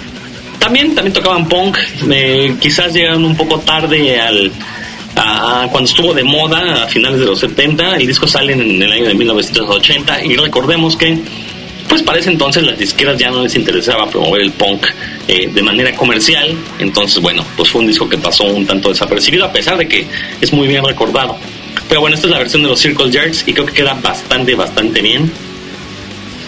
también 0.58 0.94
también 0.94 1.12
tocaban 1.12 1.46
punk, 1.48 1.76
eh, 2.10 2.54
quizás 2.60 2.92
llegaron 2.94 3.24
un 3.24 3.36
poco 3.36 3.58
tarde 3.60 4.18
al 4.20 4.50
a- 5.16 5.68
cuando 5.70 5.88
estuvo 5.88 6.12
de 6.12 6.24
moda 6.24 6.84
a 6.84 6.86
finales 6.88 7.20
de 7.20 7.26
los 7.26 7.38
70, 7.38 7.96
el 7.96 8.06
disco 8.06 8.26
sale 8.26 8.52
en 8.54 8.82
el 8.82 8.90
año 8.90 9.04
de 9.04 9.14
1980 9.14 10.24
y 10.24 10.34
recordemos 10.36 10.96
que 10.96 11.18
pues 11.88 12.02
para 12.02 12.18
entonces 12.18 12.62
las 12.62 12.78
disqueras 12.78 13.18
ya 13.18 13.30
no 13.30 13.42
les 13.42 13.54
interesaba 13.54 14.08
promover 14.08 14.42
el 14.42 14.52
punk 14.52 14.86
eh, 15.28 15.48
de 15.52 15.62
manera 15.62 15.94
comercial, 15.94 16.56
entonces 16.78 17.20
bueno, 17.20 17.44
pues 17.56 17.70
fue 17.70 17.82
un 17.82 17.86
disco 17.86 18.08
que 18.08 18.18
pasó 18.18 18.44
un 18.44 18.66
tanto 18.66 18.88
desapercibido 18.88 19.44
a 19.44 19.52
pesar 19.52 19.76
de 19.76 19.86
que 19.86 20.06
es 20.40 20.52
muy 20.52 20.66
bien 20.68 20.84
recordado. 20.84 21.36
Pero 21.88 22.00
bueno, 22.00 22.16
esta 22.16 22.28
es 22.28 22.32
la 22.32 22.38
versión 22.38 22.62
de 22.62 22.68
los 22.68 22.80
Circle 22.80 23.12
Jerks 23.12 23.44
y 23.46 23.52
creo 23.52 23.66
que 23.66 23.72
queda 23.72 23.94
bastante, 23.94 24.54
bastante 24.54 25.02
bien. 25.02 25.30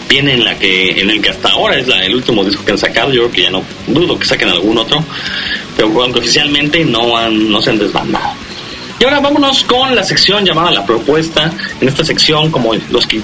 Viene 0.09 0.33
en 0.33 0.43
la 0.43 0.57
que, 0.57 1.01
en 1.01 1.09
el 1.09 1.21
que 1.21 1.29
hasta 1.29 1.49
ahora 1.49 1.77
es 1.77 1.87
el 1.87 2.15
último 2.15 2.43
disco 2.43 2.63
que 2.63 2.71
han 2.71 2.77
sacado, 2.77 3.11
yo 3.11 3.23
creo 3.23 3.31
que 3.31 3.41
ya 3.43 3.49
no 3.49 3.63
dudo 3.87 4.17
que 4.17 4.25
saquen 4.25 4.49
algún 4.49 4.77
otro, 4.77 5.03
pero 5.75 6.01
aunque 6.01 6.19
oficialmente 6.19 6.83
no 6.85 7.15
han, 7.17 7.51
no 7.51 7.61
se 7.61 7.71
han 7.71 7.77
desbandado. 7.77 8.33
Y 8.99 9.03
ahora 9.03 9.19
vámonos 9.19 9.63
con 9.65 9.95
la 9.95 10.03
sección 10.03 10.43
llamada 10.43 10.71
La 10.71 10.85
Propuesta. 10.85 11.51
En 11.79 11.87
esta 11.87 12.03
sección, 12.03 12.49
como 12.49 12.73
los 12.89 13.05
que 13.05 13.21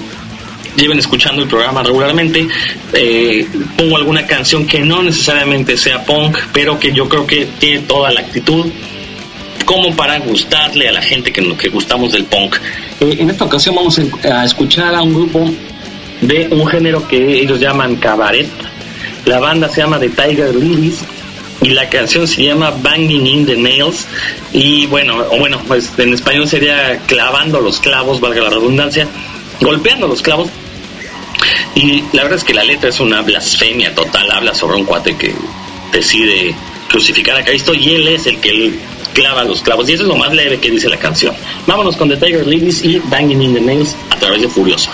lleven 0.76 0.98
escuchando 0.98 1.42
el 1.42 1.48
programa 1.48 1.82
regularmente, 1.82 2.46
eh, 2.92 3.46
pongo 3.76 3.96
alguna 3.96 4.26
canción 4.26 4.66
que 4.66 4.80
no 4.80 5.02
necesariamente 5.02 5.76
sea 5.76 6.04
punk, 6.04 6.38
pero 6.52 6.78
que 6.78 6.92
yo 6.92 7.08
creo 7.08 7.26
que 7.26 7.46
tiene 7.58 7.80
toda 7.80 8.10
la 8.10 8.20
actitud 8.20 8.66
como 9.64 9.94
para 9.96 10.18
gustarle 10.18 10.88
a 10.88 10.92
la 10.92 11.02
gente 11.02 11.32
que, 11.32 11.56
que 11.56 11.68
gustamos 11.68 12.12
del 12.12 12.24
punk. 12.24 12.56
Eh, 13.00 13.16
en 13.20 13.30
esta 13.30 13.44
ocasión 13.44 13.74
vamos 13.74 13.98
a 13.98 14.44
escuchar 14.44 14.94
a 14.94 15.02
un 15.02 15.14
grupo 15.14 15.50
de 16.20 16.48
un 16.50 16.66
género 16.66 17.06
que 17.06 17.40
ellos 17.40 17.60
llaman 17.60 17.96
cabaret. 17.96 18.48
La 19.24 19.40
banda 19.40 19.68
se 19.68 19.80
llama 19.80 19.98
The 19.98 20.10
Tiger 20.10 20.54
Lilies 20.54 21.00
y 21.62 21.70
la 21.70 21.88
canción 21.88 22.26
se 22.26 22.44
llama 22.44 22.70
Banging 22.70 23.26
in 23.26 23.46
the 23.46 23.56
Nails 23.56 24.06
y 24.52 24.86
bueno, 24.86 25.24
bueno, 25.38 25.60
pues 25.66 25.92
en 25.98 26.12
español 26.12 26.46
sería 26.46 26.98
clavando 27.06 27.60
los 27.60 27.80
clavos, 27.80 28.20
valga 28.20 28.42
la 28.42 28.50
redundancia, 28.50 29.08
golpeando 29.60 30.06
los 30.06 30.20
clavos. 30.20 30.50
Y 31.74 32.02
la 32.12 32.22
verdad 32.22 32.38
es 32.38 32.44
que 32.44 32.54
la 32.54 32.64
letra 32.64 32.88
es 32.88 33.00
una 33.00 33.22
blasfemia 33.22 33.94
total, 33.94 34.30
habla 34.30 34.54
sobre 34.54 34.76
un 34.76 34.84
cuate 34.84 35.16
que 35.16 35.34
decide 35.92 36.54
crucificar 36.88 37.36
a 37.36 37.44
Cristo 37.44 37.74
y 37.74 37.90
él 37.90 38.08
es 38.08 38.26
el 38.26 38.38
que 38.38 38.78
clava 39.12 39.44
los 39.44 39.62
clavos. 39.62 39.88
Y 39.88 39.94
eso 39.94 40.02
es 40.02 40.08
lo 40.08 40.16
más 40.16 40.32
leve 40.32 40.58
que 40.58 40.70
dice 40.70 40.88
la 40.88 40.98
canción. 40.98 41.34
Vámonos 41.66 41.96
con 41.96 42.08
The 42.08 42.16
Tiger 42.16 42.46
Ladies 42.46 42.84
y 42.84 42.98
Banging 42.98 43.42
in 43.42 43.54
the 43.54 43.60
Nails 43.60 43.96
a 44.10 44.16
través 44.16 44.40
de 44.42 44.48
Furiosa. 44.48 44.90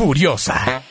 furiosa. 0.00 0.82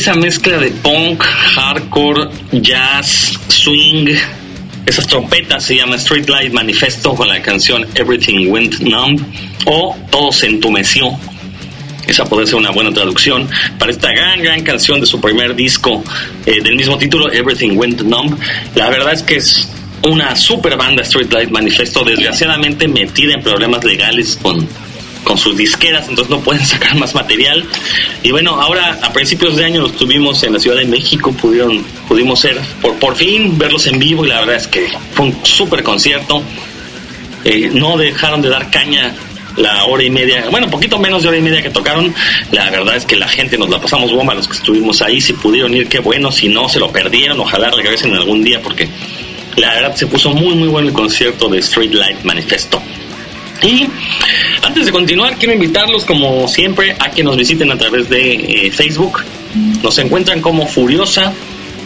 Esa 0.00 0.14
mezcla 0.14 0.56
de 0.56 0.70
punk, 0.70 1.22
hardcore, 1.22 2.30
jazz, 2.52 3.38
swing, 3.48 4.06
esas 4.86 5.06
trompetas 5.06 5.62
se 5.62 5.76
llama 5.76 5.96
Street 5.96 6.26
Light 6.26 6.54
Manifesto 6.54 7.14
con 7.14 7.28
la 7.28 7.42
canción 7.42 7.86
Everything 7.94 8.48
Went 8.48 8.80
Numb 8.80 9.20
o 9.66 9.94
Todo 10.10 10.32
se 10.32 10.46
entumeció. 10.46 11.10
Esa 12.06 12.24
puede 12.24 12.46
ser 12.46 12.54
una 12.56 12.70
buena 12.70 12.94
traducción 12.94 13.46
para 13.78 13.92
esta 13.92 14.10
gran, 14.12 14.42
gran 14.42 14.62
canción 14.62 15.02
de 15.02 15.06
su 15.06 15.20
primer 15.20 15.54
disco 15.54 16.02
eh, 16.46 16.62
del 16.62 16.76
mismo 16.76 16.96
título, 16.96 17.30
Everything 17.30 17.76
Went 17.76 18.00
Numb. 18.00 18.38
La 18.76 18.88
verdad 18.88 19.12
es 19.12 19.22
que 19.22 19.36
es 19.36 19.68
una 20.02 20.34
super 20.34 20.78
banda 20.78 21.02
Street 21.02 21.30
Light 21.30 21.50
Manifesto, 21.50 22.04
desgraciadamente 22.04 22.88
metida 22.88 23.34
en 23.34 23.42
problemas 23.42 23.84
legales 23.84 24.38
con, 24.40 24.66
con 25.24 25.38
sus 25.38 25.56
disqueras, 25.56 26.08
entonces 26.08 26.30
no 26.30 26.40
pueden 26.40 26.64
sacar 26.66 26.96
más 26.96 27.14
material. 27.14 27.64
Y 28.22 28.30
bueno, 28.30 28.60
ahora 28.60 28.98
a 29.02 29.12
principios 29.12 29.56
de 29.56 29.64
año 29.64 29.82
los 29.82 29.96
tuvimos 29.96 30.42
en 30.42 30.52
la 30.52 30.60
Ciudad 30.60 30.76
de 30.76 30.86
México, 30.86 31.32
pudieron, 31.32 31.84
pudimos 32.08 32.40
ser, 32.40 32.58
por, 32.80 32.94
por 32.96 33.16
fin, 33.16 33.58
verlos 33.58 33.86
en 33.86 33.98
vivo 33.98 34.24
y 34.24 34.28
la 34.28 34.40
verdad 34.40 34.56
es 34.56 34.66
que 34.66 34.88
fue 35.14 35.26
un 35.26 35.44
super 35.44 35.82
concierto. 35.82 36.42
Eh, 37.44 37.70
no 37.72 37.96
dejaron 37.96 38.42
de 38.42 38.50
dar 38.50 38.70
caña 38.70 39.14
la 39.56 39.84
hora 39.84 40.02
y 40.02 40.10
media, 40.10 40.46
bueno, 40.50 40.68
poquito 40.70 40.98
menos 40.98 41.22
de 41.22 41.28
hora 41.28 41.38
y 41.38 41.42
media 41.42 41.62
que 41.62 41.70
tocaron. 41.70 42.14
La 42.52 42.70
verdad 42.70 42.96
es 42.96 43.04
que 43.04 43.16
la 43.16 43.28
gente 43.28 43.58
nos 43.58 43.70
la 43.70 43.80
pasamos 43.80 44.12
bomba, 44.12 44.34
los 44.34 44.46
que 44.46 44.56
estuvimos 44.56 45.02
ahí, 45.02 45.20
si 45.20 45.32
pudieron 45.32 45.74
ir, 45.74 45.88
qué 45.88 46.00
bueno, 46.00 46.30
si 46.30 46.48
no, 46.48 46.68
se 46.68 46.78
lo 46.78 46.90
perdieron, 46.90 47.40
ojalá 47.40 47.70
regresen 47.70 48.14
algún 48.14 48.42
día 48.42 48.60
porque 48.62 48.88
la 49.56 49.74
verdad 49.74 49.96
se 49.96 50.06
puso 50.06 50.30
muy 50.30 50.54
muy 50.54 50.68
bueno 50.68 50.88
el 50.88 50.94
concierto 50.94 51.48
de 51.48 51.58
Street 51.58 51.92
Light 51.92 52.22
Manifesto. 52.24 52.80
Y 53.62 53.86
antes 54.62 54.86
de 54.86 54.92
continuar, 54.92 55.36
quiero 55.36 55.54
invitarlos 55.54 56.04
como 56.04 56.48
siempre 56.48 56.96
a 56.98 57.10
que 57.10 57.22
nos 57.22 57.36
visiten 57.36 57.70
a 57.70 57.76
través 57.76 58.08
de 58.08 58.34
eh, 58.34 58.70
Facebook. 58.70 59.22
Nos 59.82 59.98
encuentran 59.98 60.40
como 60.40 60.66
Furiosa 60.66 61.32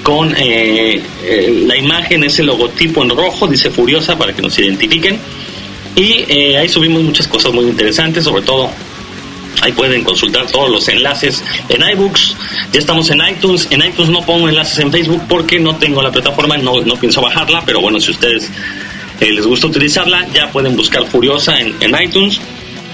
con 0.05 0.35
eh, 0.37 1.03
eh, 1.25 1.65
la 1.67 1.77
imagen, 1.77 2.23
ese 2.25 2.45
logotipo 2.45 3.03
en 3.03 3.11
rojo, 3.11 3.49
dice 3.49 3.71
Furiosa 3.71 4.17
para 4.17 4.33
que 4.33 4.43
nos 4.43 4.57
identifiquen. 4.59 5.19
Y 5.97 6.25
eh, 6.29 6.59
ahí 6.59 6.69
subimos 6.69 7.03
muchas 7.03 7.27
cosas 7.27 7.53
muy 7.53 7.65
interesantes, 7.65 8.25
sobre 8.25 8.43
todo 8.43 8.71
ahí 9.63 9.73
pueden 9.73 10.05
consultar 10.05 10.47
todos 10.47 10.71
los 10.71 10.87
enlaces 10.89 11.43
en 11.71 11.83
iBooks. 11.93 12.37
Ya 12.73 12.81
estamos 12.81 13.09
en 13.11 13.21
iTunes. 13.27 13.67
En 13.71 13.83
iTunes 13.83 14.11
no 14.11 14.21
pongo 14.21 14.49
enlaces 14.49 14.79
en 14.79 14.93
Facebook 14.93 15.23
porque 15.27 15.59
no 15.59 15.77
tengo 15.77 16.03
la 16.03 16.13
plataforma, 16.13 16.59
no, 16.59 16.83
no 16.83 16.97
pienso 16.97 17.23
bajarla, 17.23 17.63
pero 17.65 17.81
bueno, 17.81 17.99
si 17.99 18.11
ustedes 18.11 18.51
eh, 19.21 19.31
les 19.33 19.47
gusta 19.47 19.67
utilizarla, 19.69 20.27
ya 20.35 20.51
pueden 20.51 20.77
buscar 20.77 21.07
Furiosa 21.07 21.59
en, 21.61 21.75
en 21.81 21.95
iTunes 22.03 22.41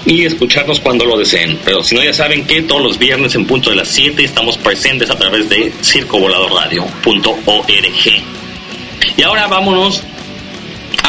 y 0.05 0.25
escucharnos 0.25 0.79
cuando 0.79 1.05
lo 1.05 1.17
deseen. 1.17 1.59
Pero 1.63 1.83
si 1.83 1.95
no, 1.95 2.03
ya 2.03 2.13
saben 2.13 2.45
que 2.45 2.61
todos 2.63 2.81
los 2.81 2.97
viernes 2.97 3.35
en 3.35 3.45
punto 3.45 3.69
de 3.69 3.75
las 3.77 3.87
7 3.89 4.23
estamos 4.23 4.57
presentes 4.57 5.09
a 5.09 5.17
través 5.17 5.47
de 5.49 5.71
circovoladorradio.org. 5.83 8.23
Y 9.17 9.23
ahora 9.23 9.47
vámonos 9.47 10.03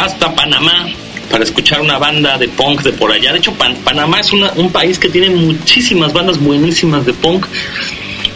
hasta 0.00 0.34
Panamá 0.34 0.86
para 1.30 1.44
escuchar 1.44 1.80
una 1.80 1.98
banda 1.98 2.36
de 2.38 2.48
punk 2.48 2.82
de 2.82 2.92
por 2.92 3.10
allá. 3.12 3.32
De 3.32 3.38
hecho, 3.38 3.52
Pan- 3.54 3.76
Panamá 3.84 4.20
es 4.20 4.32
un 4.32 4.70
país 4.72 4.98
que 4.98 5.08
tiene 5.08 5.30
muchísimas 5.30 6.12
bandas 6.12 6.38
buenísimas 6.38 7.06
de 7.06 7.12
punk. 7.14 7.46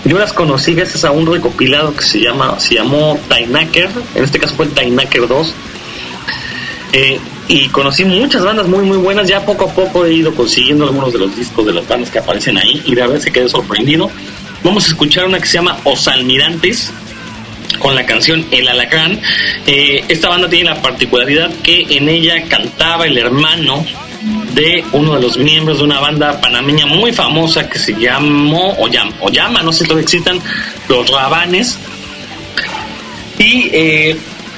Yo 0.05 0.19
las 0.19 0.33
conocí 0.33 0.73
gracias 0.75 1.05
a 1.05 1.11
un 1.11 1.27
recopilado 1.27 1.95
que 1.95 2.05
se 2.05 2.21
llama 2.21 2.59
se 2.61 2.77
llamó 2.77 3.19
Tainaker, 3.29 3.91
en 4.15 4.25
este 4.25 4.39
caso 4.39 4.55
fue 4.55 4.67
Tainaker 4.67 5.27
2. 5.27 5.53
Eh, 6.99 7.21
y 7.49 7.69
conocí 7.69 8.07
muchas 8.07 8.43
bandas 8.43 8.67
muy 8.69 8.83
muy 8.87 8.97
buenas, 8.97 9.29
ya 9.29 9.45
poco 9.45 9.67
a 9.67 9.75
poco 9.75 10.07
he 10.07 10.15
ido 10.15 10.35
consiguiendo 10.35 10.85
algunos 10.85 11.13
de 11.13 11.19
los 11.19 11.37
discos 11.37 11.67
de 11.67 11.75
las 11.75 11.87
bandas 11.87 12.11
que 12.11 12.21
aparecen 12.21 12.57
ahí 12.57 12.83
y 12.87 12.95
de 12.95 13.03
verdad 13.03 13.21
se 13.21 13.31
quedé 13.31 13.51
sorprendido. 13.51 14.11
Vamos 14.65 14.87
a 14.87 14.89
escuchar 14.89 15.27
una 15.27 15.39
que 15.39 15.45
se 15.45 15.59
llama 15.59 15.77
Os 15.85 16.09
Almirantes 16.09 16.91
con 17.81 17.95
la 17.95 18.07
canción 18.07 18.47
El 18.51 18.67
Alacrán. 18.67 19.21
Eh, 19.67 20.05
esta 20.09 20.31
banda 20.31 20.49
tiene 20.49 20.71
la 20.71 20.81
particularidad 20.81 21.53
que 21.63 21.87
en 21.91 22.09
ella 22.09 22.45
cantaba 22.49 23.07
el 23.07 23.19
hermano 23.19 23.85
de 24.55 24.83
uno 24.93 25.17
de 25.17 25.21
los 25.21 25.37
miembros 25.37 25.79
de 25.79 25.85
una 25.85 26.01
banda 26.01 26.41
panameña 26.41 26.87
muy 26.87 27.13
famosa 27.13 27.69
que 27.69 27.79
se 27.79 27.93
llamó, 27.93 28.75
o 28.79 28.89
llama, 28.89 29.13
o 29.21 29.63
no 29.63 29.71
sé 29.71 29.81
si 29.81 29.85
todavía 29.85 30.05
existan, 30.05 30.41
Los 30.89 31.11
Rabanes. 31.11 31.79
Y 33.39 33.69
eh, 33.71 34.17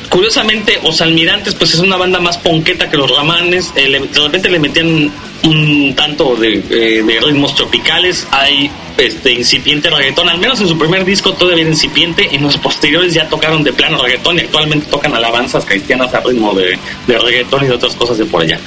curiosamente, 0.09 0.79
Os 0.83 1.01
Almirantes, 1.01 1.55
pues 1.55 1.75
es 1.75 1.81
una 1.81 1.97
banda 1.97 2.19
más 2.21 2.39
ponqueta 2.39 2.91
que 2.91 2.97
Los 2.97 3.11
Rabanes. 3.11 3.73
Eh, 3.77 3.89
le- 3.89 4.01
de 4.01 4.21
repente 4.21 4.49
le 4.49 4.59
metían 4.59 5.13
un 5.45 5.95
tanto 5.97 6.35
de, 6.37 6.55
eh, 6.71 7.21
ritmos 7.21 7.55
tropicales. 7.55 8.27
Hay 8.31 8.71
este 8.97 9.33
incipiente 9.33 9.89
reggaetón, 9.91 10.29
al 10.29 10.39
menos 10.39 10.61
en 10.61 10.69
su 10.69 10.77
primer 10.77 11.05
disco 11.05 11.33
todavía 11.35 11.63
era 11.63 11.71
incipiente. 11.71 12.29
En 12.35 12.43
los 12.43 12.57
posteriores 12.59 13.15
ya 13.15 13.29
tocaron 13.29 13.63
de 13.63 13.73
plano 13.73 14.03
reggaetón 14.03 14.39
y 14.39 14.41
actualmente 14.43 14.87
tocan 14.91 15.15
alabanzas 15.15 15.65
cristianas 15.65 16.13
a 16.15 16.21
ritmo 16.21 16.53
de, 16.55 16.79
de 17.07 17.19
reggaetón 17.19 17.65
y 17.65 17.69
de 17.69 17.75
otras 17.75 17.95
cosas 17.95 18.19
de 18.19 18.25
por 18.25 18.43
allá. 18.43 18.59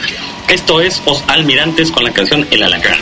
Esto 0.48 0.80
es 0.82 1.02
Os 1.06 1.24
Almirantes 1.28 1.92
con 1.92 2.04
la 2.04 2.12
canción 2.12 2.48
El 2.52 2.64
Alacrán. 2.64 3.00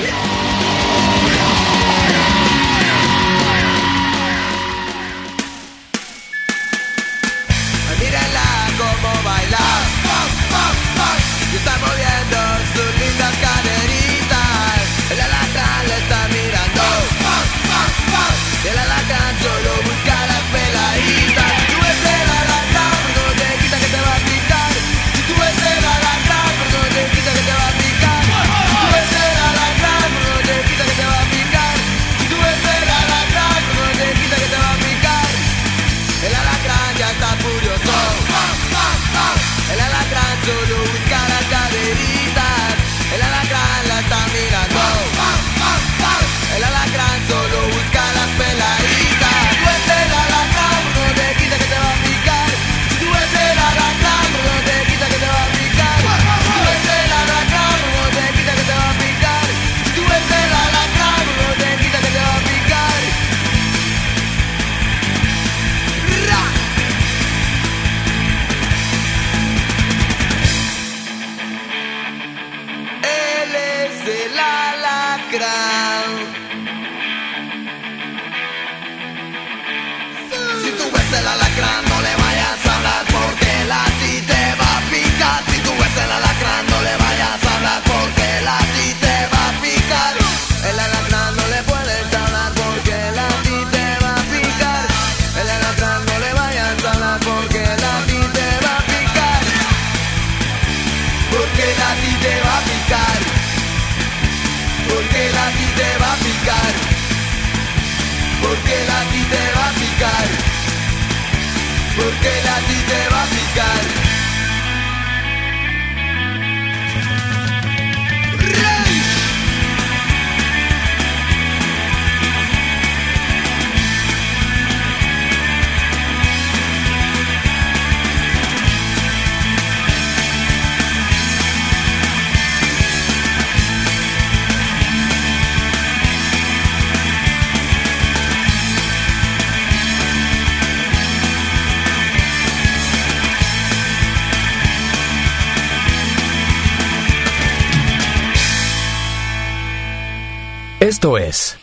Es 151.29 151.57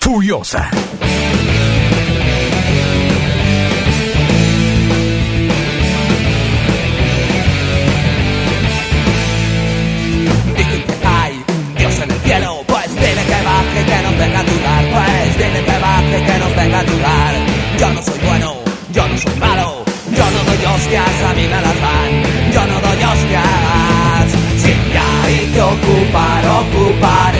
Furiosa. 0.00 0.70
Hay 11.04 11.44
un 11.48 11.74
Dios 11.76 11.98
en 12.00 12.10
el 12.10 12.20
cielo, 12.20 12.62
pues 12.66 12.94
dile 12.94 13.24
que 13.30 13.40
baje, 13.50 13.84
que 13.86 14.02
nos 14.02 14.18
venga 14.18 14.38
a 14.38 14.42
ayudar, 14.42 14.84
pues 14.92 15.38
dile 15.38 15.64
que 15.64 15.78
baje, 15.78 16.16
que 16.26 16.38
nos 16.38 16.56
venga 16.56 16.76
a 16.76 16.80
ayudar. 16.80 17.34
Yo 17.78 17.90
no 17.94 18.02
soy 18.02 18.18
bueno, 18.26 18.54
yo 18.92 19.08
no 19.08 19.18
soy 19.18 19.36
malo, 19.36 19.84
yo 20.18 20.30
no 20.30 20.44
doy 20.44 20.64
hostias, 20.74 21.22
a 21.30 21.34
mí 21.34 21.42
me 21.42 21.60
las 21.66 21.80
dan, 21.86 22.12
yo 22.52 22.66
no 22.66 22.80
doy 22.80 23.04
hostias. 23.10 24.26
Si 24.62 24.72
hay 25.06 25.52
que 25.54 25.62
ocupar, 25.62 26.44
ocuparemos 26.62 27.33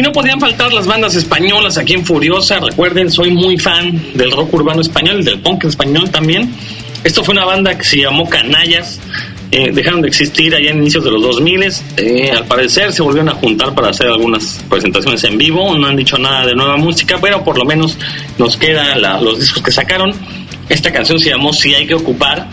Y 0.00 0.02
no 0.02 0.12
podían 0.12 0.40
faltar 0.40 0.72
las 0.72 0.86
bandas 0.86 1.14
españolas 1.14 1.76
aquí 1.76 1.92
en 1.92 2.06
Furiosa. 2.06 2.58
Recuerden, 2.58 3.10
soy 3.10 3.32
muy 3.32 3.58
fan 3.58 4.02
del 4.14 4.30
rock 4.30 4.54
urbano 4.54 4.80
español, 4.80 5.22
del 5.22 5.40
punk 5.40 5.64
español 5.64 6.08
también. 6.08 6.54
Esto 7.04 7.22
fue 7.22 7.32
una 7.32 7.44
banda 7.44 7.76
que 7.76 7.84
se 7.84 7.98
llamó 7.98 8.26
Canallas. 8.26 8.98
Eh, 9.50 9.70
dejaron 9.74 10.00
de 10.00 10.08
existir 10.08 10.54
allá 10.54 10.70
en 10.70 10.78
inicios 10.78 11.04
de 11.04 11.10
los 11.10 11.20
2000. 11.20 11.64
Eh, 11.98 12.30
al 12.34 12.46
parecer 12.46 12.94
se 12.94 13.02
volvieron 13.02 13.28
a 13.28 13.34
juntar 13.34 13.74
para 13.74 13.90
hacer 13.90 14.06
algunas 14.06 14.64
presentaciones 14.70 15.22
en 15.24 15.36
vivo. 15.36 15.76
No 15.76 15.86
han 15.86 15.96
dicho 15.96 16.16
nada 16.16 16.46
de 16.46 16.54
nueva 16.54 16.78
música, 16.78 17.18
pero 17.20 17.44
por 17.44 17.58
lo 17.58 17.66
menos 17.66 17.98
nos 18.38 18.56
quedan 18.56 19.02
los 19.22 19.38
discos 19.38 19.62
que 19.62 19.70
sacaron. 19.70 20.14
Esta 20.70 20.90
canción 20.90 21.20
se 21.20 21.28
llamó 21.28 21.52
Si 21.52 21.74
hay 21.74 21.86
que 21.86 21.94
ocupar. 21.94 22.48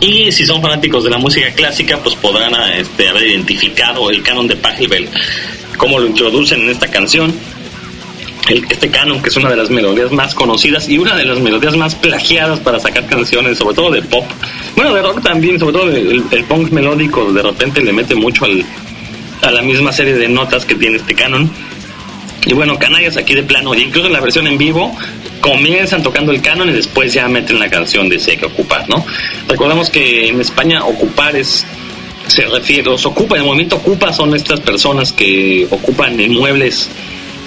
Y 0.00 0.32
si 0.32 0.46
son 0.46 0.62
fanáticos 0.62 1.04
de 1.04 1.10
la 1.10 1.18
música 1.18 1.50
clásica, 1.52 1.98
pues 1.98 2.14
podrán 2.14 2.54
este, 2.72 3.08
haber 3.08 3.26
identificado 3.28 4.10
el 4.10 4.22
canon 4.22 4.46
de 4.46 4.56
Pachelbel, 4.56 5.08
cómo 5.80 5.98
lo 5.98 6.06
introducen 6.06 6.60
en 6.60 6.68
esta 6.68 6.86
canción. 6.88 7.32
El- 8.48 8.66
este 8.68 8.90
canon, 8.90 9.22
que 9.22 9.30
es 9.30 9.36
una 9.36 9.48
de 9.48 9.56
las 9.56 9.70
melodías 9.70 10.12
más 10.12 10.34
conocidas 10.34 10.88
y 10.88 10.98
una 10.98 11.14
de 11.16 11.24
las 11.24 11.38
melodías 11.40 11.74
más 11.76 11.94
plagiadas 11.94 12.60
para 12.60 12.78
sacar 12.78 13.06
canciones, 13.06 13.56
sobre 13.58 13.74
todo 13.74 13.90
de 13.90 14.02
pop. 14.02 14.24
Bueno, 14.76 14.92
de 14.92 15.00
rock 15.02 15.22
también, 15.22 15.58
sobre 15.58 15.72
todo 15.78 15.88
el, 15.90 16.22
el 16.30 16.44
punk 16.44 16.70
melódico, 16.70 17.32
de 17.32 17.42
repente 17.42 17.80
le 17.82 17.92
mete 17.94 18.14
mucho 18.14 18.44
al, 18.44 18.62
a 19.42 19.50
la 19.50 19.62
misma 19.62 19.90
serie 19.92 20.14
de 20.14 20.28
notas 20.28 20.64
que 20.66 20.74
tiene 20.74 20.96
este 20.98 21.14
canon. 21.14 21.50
Y 22.46 22.52
bueno, 22.54 22.78
canallas 22.78 23.16
aquí 23.16 23.34
de 23.34 23.42
plano, 23.42 23.74
y 23.74 23.82
incluso 23.82 24.06
en 24.08 24.12
la 24.14 24.20
versión 24.20 24.46
en 24.46 24.58
vivo, 24.58 24.94
comienzan 25.40 26.02
tocando 26.02 26.32
el 26.32 26.40
canon 26.42 26.68
y 26.68 26.72
después 26.72 27.12
ya 27.14 27.26
meten 27.28 27.58
la 27.58 27.68
canción 27.70 28.08
de 28.08 28.18
Si 28.18 28.32
hay 28.32 28.36
que 28.38 28.46
ocupar, 28.46 28.86
¿no? 28.88 29.04
Recordamos 29.48 29.88
que 29.90 30.28
en 30.28 30.40
España 30.40 30.84
ocupar 30.84 31.36
es, 31.36 31.64
se 32.30 32.46
refiere, 32.46 32.84
los 32.84 33.04
ocupa, 33.06 33.36
el 33.36 33.44
movimiento 33.44 33.76
ocupa 33.76 34.12
son 34.12 34.34
estas 34.34 34.60
personas 34.60 35.12
que 35.12 35.66
ocupan 35.70 36.18
inmuebles 36.20 36.88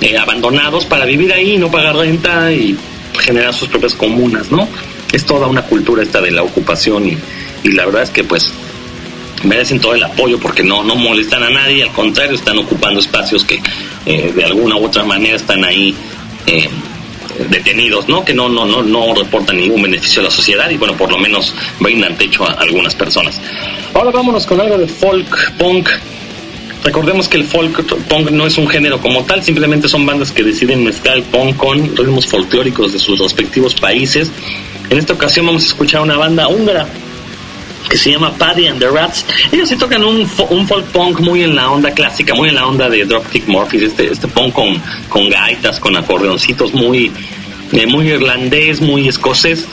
eh, 0.02 0.18
abandonados 0.18 0.86
para 0.86 1.06
vivir 1.06 1.32
ahí, 1.32 1.58
no 1.58 1.72
pagar 1.72 1.96
renta 1.96 2.52
y 2.52 2.78
generar 3.20 3.54
sus 3.54 3.70
propias 3.70 3.94
comunas, 3.94 4.52
¿no? 4.52 4.68
Es 5.12 5.26
toda 5.26 5.48
una 5.48 5.62
cultura 5.64 6.04
esta 6.04 6.20
de 6.22 6.32
la 6.32 6.44
ocupación 6.44 7.08
y, 7.08 7.18
y 7.64 7.72
la 7.72 7.86
verdad 7.86 8.04
es 8.04 8.10
que 8.10 8.24
pues 8.24 8.52
merecen 9.44 9.80
todo 9.80 9.94
el 9.94 10.04
apoyo 10.04 10.40
porque 10.40 10.64
no, 10.64 10.84
no 10.84 10.96
molestan 10.96 11.44
a 11.44 11.50
nadie, 11.50 11.84
al 11.84 11.92
contrario, 11.92 12.36
están 12.36 12.58
ocupando 12.58 13.00
espacios 13.00 13.44
que 13.44 13.62
eh, 14.06 14.32
de 14.36 14.44
alguna 14.44 14.76
u 14.76 14.86
otra 14.86 15.04
manera 15.04 15.36
están 15.36 15.64
ahí 15.64 15.96
eh, 16.48 16.70
detenidos, 17.50 18.08
¿no? 18.08 18.24
Que 18.24 18.34
no, 18.34 18.50
no, 18.50 18.66
no, 18.66 18.82
no 18.82 19.14
reportan 19.14 19.58
ningún 19.58 19.82
beneficio 19.84 20.22
a 20.22 20.26
la 20.26 20.32
sociedad 20.32 20.70
y 20.70 20.78
bueno, 20.78 20.96
por 20.96 21.12
lo 21.12 21.18
menos 21.18 21.54
brindan 21.80 22.16
techo 22.18 22.46
a 22.46 22.54
algunas 22.54 22.96
personas. 22.96 23.40
Ahora 23.94 24.12
vámonos 24.12 24.46
con 24.46 24.60
algo 24.60 24.78
de 24.78 24.88
folk 24.88 25.54
punk. 25.58 25.90
Recordemos 26.84 27.30
que 27.30 27.38
el 27.38 27.46
folk 27.46 27.84
punk 28.10 28.32
no 28.32 28.46
es 28.46 28.58
un 28.58 28.68
género 28.68 29.00
como 29.00 29.24
tal, 29.24 29.42
simplemente 29.42 29.88
son 29.88 30.06
bandas 30.06 30.32
que 30.32 30.44
deciden 30.44 30.84
mezclar 30.84 31.18
el 31.18 31.24
punk 31.24 31.56
con 31.56 31.96
ritmos 31.96 32.28
folclóricos 32.28 32.92
de 32.94 33.00
sus 33.00 33.20
respectivos 33.20 33.74
países. 33.74 34.32
En 34.90 34.98
esta 34.98 35.14
ocasión 35.14 35.46
vamos 35.46 35.64
a 35.64 35.68
escuchar 35.68 36.02
una 36.02 36.18
banda 36.18 36.48
húngara 36.50 36.88
que 37.94 38.00
se 38.00 38.10
llama 38.10 38.36
Paddy 38.36 38.66
and 38.66 38.80
the 38.80 38.90
Rats. 38.90 39.24
Ellos 39.52 39.70
sí 39.70 39.76
tocan 39.76 40.04
un, 40.04 40.28
un 40.50 40.68
folk 40.68 40.86
punk 40.88 41.20
muy 41.20 41.44
en 41.44 41.56
la 41.56 41.70
onda 41.70 41.92
clásica, 41.92 42.34
muy 42.34 42.50
en 42.50 42.56
la 42.56 42.66
onda 42.66 42.90
de 42.90 43.06
Dropkick 43.06 43.48
Murphys, 43.48 43.84
este, 43.84 44.12
este 44.12 44.28
punk 44.28 44.52
con, 44.52 44.82
con 45.10 45.30
gaitas, 45.30 45.80
con 45.80 45.96
acordeoncitos 45.96 46.74
muy, 46.74 47.12
eh, 47.72 47.86
muy 47.86 48.10
irlandés, 48.10 48.82
muy 48.82 49.08
escocés. 49.08 49.68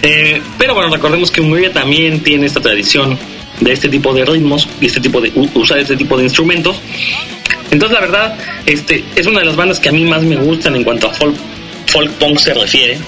Eh, 0.00 0.40
pero 0.56 0.72
bueno, 0.72 0.88
recordemos 0.88 1.30
que 1.30 1.42
Hungría 1.42 1.70
también 1.70 2.22
tiene 2.22 2.46
esta 2.46 2.62
tradición 2.62 3.18
de 3.60 3.70
este 3.70 3.90
tipo 3.90 4.14
de 4.14 4.24
ritmos 4.24 4.66
y 4.80 4.86
este 4.86 5.02
tipo 5.02 5.20
de 5.20 5.30
usar 5.52 5.78
este 5.78 5.94
tipo 5.94 6.16
de 6.16 6.24
instrumentos. 6.24 6.80
Entonces 7.70 7.92
la 7.92 8.00
verdad, 8.00 8.38
este 8.64 9.04
es 9.14 9.26
una 9.26 9.40
de 9.40 9.44
las 9.44 9.56
bandas 9.56 9.78
que 9.78 9.90
a 9.90 9.92
mí 9.92 10.06
más 10.06 10.22
me 10.22 10.36
gustan 10.36 10.74
en 10.74 10.84
cuanto 10.84 11.10
a 11.10 11.12
folk, 11.12 11.36
folk 11.84 12.10
punk 12.12 12.38
se 12.38 12.54
refiere. 12.54 12.98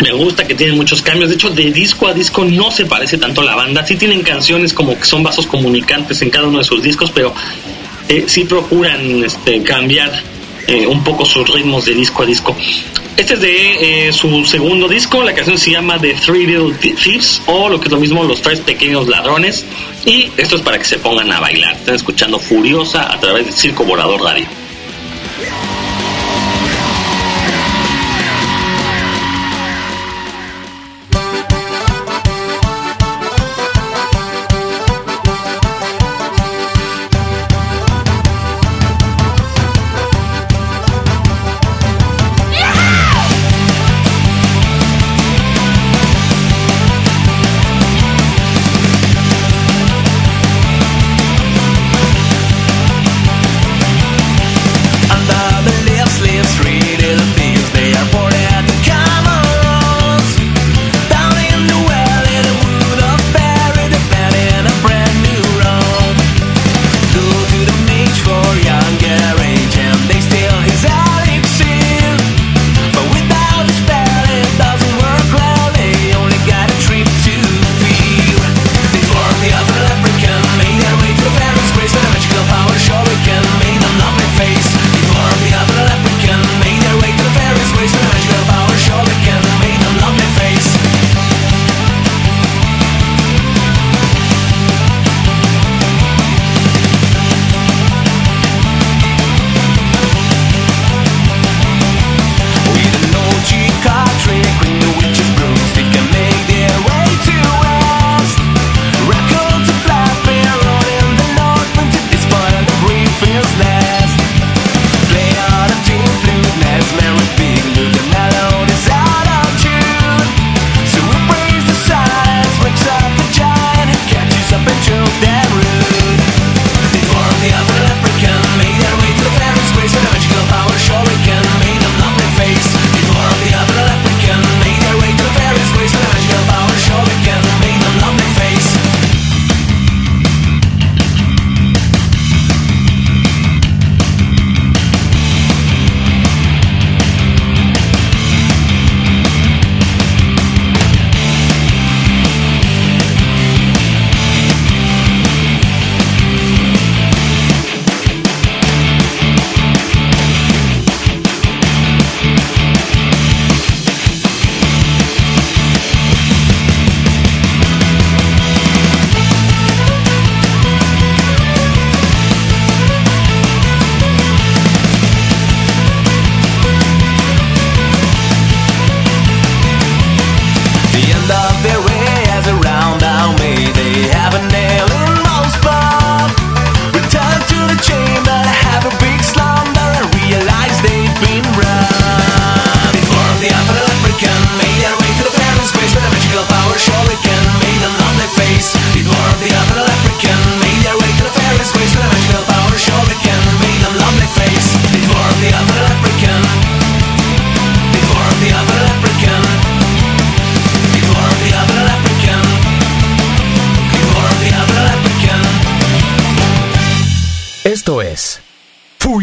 Me 0.00 0.12
gusta 0.12 0.46
que 0.46 0.54
tiene 0.54 0.72
muchos 0.72 1.02
cambios. 1.02 1.28
De 1.28 1.34
hecho, 1.36 1.50
de 1.50 1.70
disco 1.70 2.06
a 2.06 2.14
disco 2.14 2.44
no 2.44 2.70
se 2.70 2.86
parece 2.86 3.18
tanto 3.18 3.42
la 3.42 3.54
banda. 3.54 3.86
Sí 3.86 3.96
tienen 3.96 4.22
canciones 4.22 4.72
como 4.72 4.98
que 4.98 5.04
son 5.04 5.22
vasos 5.22 5.46
comunicantes 5.46 6.22
en 6.22 6.30
cada 6.30 6.46
uno 6.46 6.58
de 6.58 6.64
sus 6.64 6.82
discos, 6.82 7.10
pero 7.10 7.34
eh, 8.08 8.24
sí 8.26 8.44
procuran 8.44 9.22
este, 9.24 9.62
cambiar 9.62 10.12
eh, 10.66 10.86
un 10.86 11.02
poco 11.02 11.24
sus 11.24 11.48
ritmos 11.48 11.84
de 11.84 11.94
disco 11.94 12.22
a 12.22 12.26
disco. 12.26 12.56
Este 13.16 13.34
es 13.34 13.40
de 13.40 14.08
eh, 14.08 14.12
su 14.12 14.44
segundo 14.44 14.88
disco. 14.88 15.22
La 15.22 15.34
canción 15.34 15.58
se 15.58 15.70
llama 15.70 15.98
The 16.00 16.14
Three 16.14 16.46
Little 16.46 16.74
Thieves 16.74 17.42
o 17.46 17.68
lo 17.68 17.78
que 17.78 17.88
es 17.88 17.92
lo 17.92 18.00
mismo, 18.00 18.24
Los 18.24 18.40
Tres 18.40 18.60
Pequeños 18.60 19.06
Ladrones. 19.08 19.64
Y 20.06 20.30
esto 20.36 20.56
es 20.56 20.62
para 20.62 20.78
que 20.78 20.84
se 20.84 20.98
pongan 20.98 21.30
a 21.30 21.40
bailar. 21.40 21.74
Están 21.74 21.94
escuchando 21.94 22.38
Furiosa 22.38 23.12
a 23.12 23.20
través 23.20 23.46
de 23.46 23.52
Circo 23.52 23.84
Volador 23.84 24.22
Radio. 24.22 24.61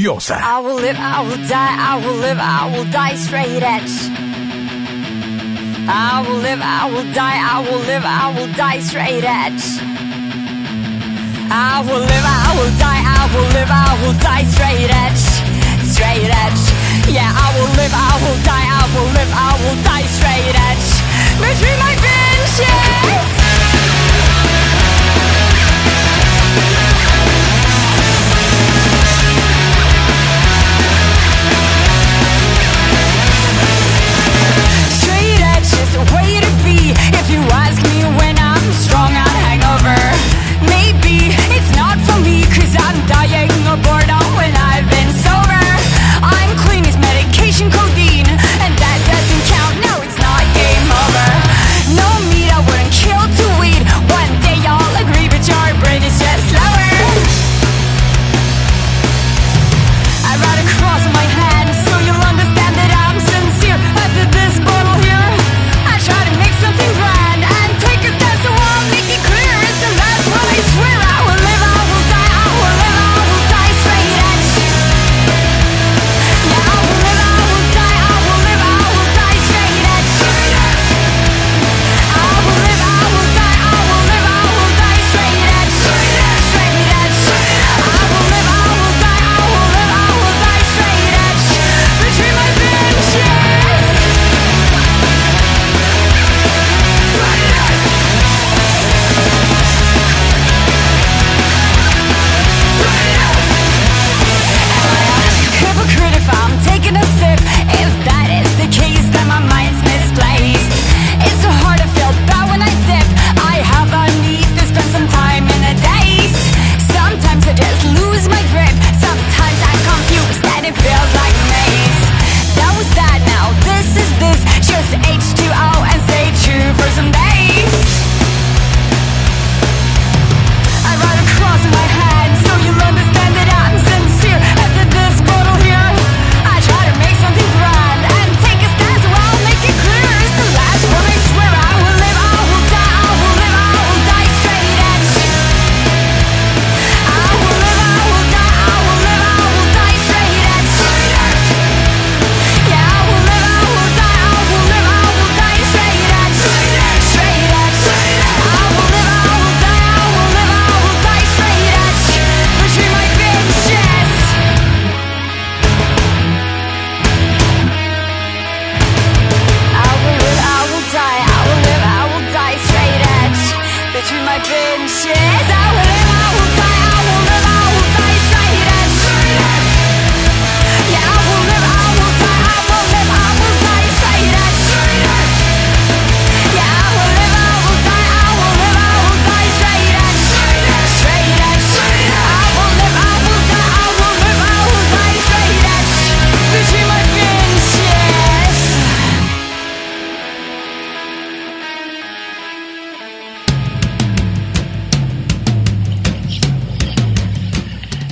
Furiosa. 0.10 0.42
I 0.42 0.60
will 0.60 0.76
live, 0.76 0.98
I 0.98 1.22
will 1.22 1.48
die, 1.48 1.76
I 1.78 1.96
will 2.04 2.16
live, 2.16 2.40
I 2.40 2.66
will 2.74 2.86
die 2.86 3.16
straight 3.16 3.62
edge. 3.62 3.94
I 5.88 6.26
will 6.26 6.38
live, 6.38 6.60
I 6.62 6.90
will 6.90 7.14
die, 7.14 7.38
I 7.38 7.60
will 7.62 7.80
live, 7.86 8.04
I 8.06 8.34
will 8.34 8.52
die 8.54 8.80
straight 8.80 9.24
edge. 9.24 9.64
I 11.52 11.82
will 11.86 12.02
live, 12.02 12.26
I 12.26 12.50
will 12.58 12.74
die, 12.82 13.02
I 13.06 13.30
will 13.34 13.50
live, 13.54 13.70
I 13.70 13.98
will 14.02 14.18
die 14.18 14.46
straight 14.50 14.90
edge. 14.90 15.22
Straight 15.86 16.30
edge. 16.30 16.62
Yeah, 17.10 17.30
I 17.30 17.54
will 17.58 17.70
live, 17.78 17.94
I 17.94 18.14
will 18.26 18.40
die, 18.42 18.66
I 18.66 18.86
will 18.94 19.10
live, 19.14 19.30
I 19.30 19.52
will 19.62 19.78
die 19.86 20.08
straight 20.18 20.58
edge. 20.58 20.90
Between 21.38 21.78
my 21.78 21.94
benches. 22.02 23.30
Way 36.14 36.40
to 36.46 36.52
be. 36.64 36.80
If 37.20 37.26
you 37.32 37.42
ask 37.64 37.80
me 37.92 38.04
when 38.20 38.36
I'm 38.38 38.66
strong 38.86 39.12
on 39.12 39.36
hangover, 39.46 40.00
maybe 40.68 41.32
it's 41.56 41.72
not 41.76 41.98
for 42.08 42.20
me, 42.24 42.44
cause 42.56 42.74
I'm 42.76 42.98
dying 43.08 43.39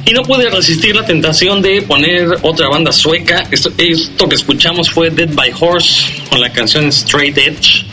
Y 0.08 0.14
no 0.14 0.22
pude 0.22 0.50
resistir 0.50 0.96
la 0.96 1.06
tentación 1.06 1.62
de 1.62 1.82
poner 1.82 2.30
otra 2.42 2.70
banda 2.70 2.94
sueca. 2.94 3.44
Esto, 3.52 4.30
que 4.30 4.36
escuchamos 4.36 4.90
fue 4.90 5.10
Dead 5.10 5.28
by 5.34 5.52
Horse 5.60 6.24
con 6.30 6.40
la 6.40 6.50
canción 6.50 6.88
Straight 6.88 7.38
Edge. 7.38 7.86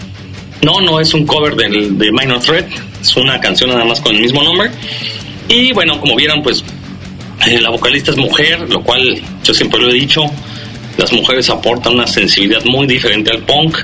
No, 0.63 0.81
no 0.81 1.01
es 1.01 1.13
un 1.13 1.27
cover 1.27 1.57
del, 1.57 1.99
de 1.99 2.13
Minor 2.13 2.39
Threat, 2.39 2.69
es 3.03 3.17
una 3.17 3.41
canción 3.41 3.71
nada 3.71 3.85
más 3.85 4.01
con 4.01 4.15
el 4.15 4.23
mismo 4.23 4.45
nombre. 4.45 4.71
Y 5.49 5.73
bueno, 5.73 5.99
como 5.99 6.15
vieron, 6.15 6.41
pues 6.41 6.63
eh, 7.49 7.61
la 7.61 7.71
vocalista 7.71 8.13
es 8.13 8.17
mujer, 8.17 8.61
lo 8.71 8.81
cual 8.85 9.21
yo 9.43 9.53
siempre 9.53 9.81
lo 9.81 9.91
he 9.91 9.95
dicho, 9.95 10.23
las 10.97 11.13
mujeres 11.13 11.51
aportan 11.51 11.95
una 11.95 12.07
sensibilidad 12.07 12.65
muy 12.65 12.87
diferente 12.87 13.33
al 13.33 13.41
punk. 13.41 13.77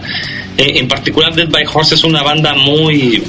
Eh, 0.57 0.75
en 0.77 0.87
particular, 0.87 1.35
Dead 1.35 1.49
by 1.49 1.65
Horse 1.67 1.97
es 1.97 2.05
una 2.05 2.23
banda 2.23 2.55
muy. 2.55 3.25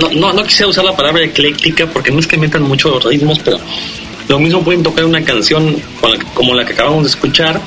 No, 0.00 0.08
no, 0.12 0.32
no 0.32 0.44
quisiera 0.44 0.68
usar 0.68 0.86
la 0.86 0.96
palabra 0.96 1.22
ecléctica 1.22 1.86
porque 1.86 2.10
no 2.10 2.20
es 2.20 2.26
que 2.26 2.38
metan 2.38 2.62
muchos 2.62 3.04
ritmos, 3.04 3.38
pero 3.40 3.60
lo 4.28 4.38
mismo 4.38 4.62
pueden 4.62 4.82
tocar 4.82 5.04
una 5.04 5.22
canción 5.22 5.76
como 6.34 6.54
la 6.54 6.64
que 6.64 6.72
acabamos 6.72 7.04
de 7.04 7.10
escuchar, 7.10 7.60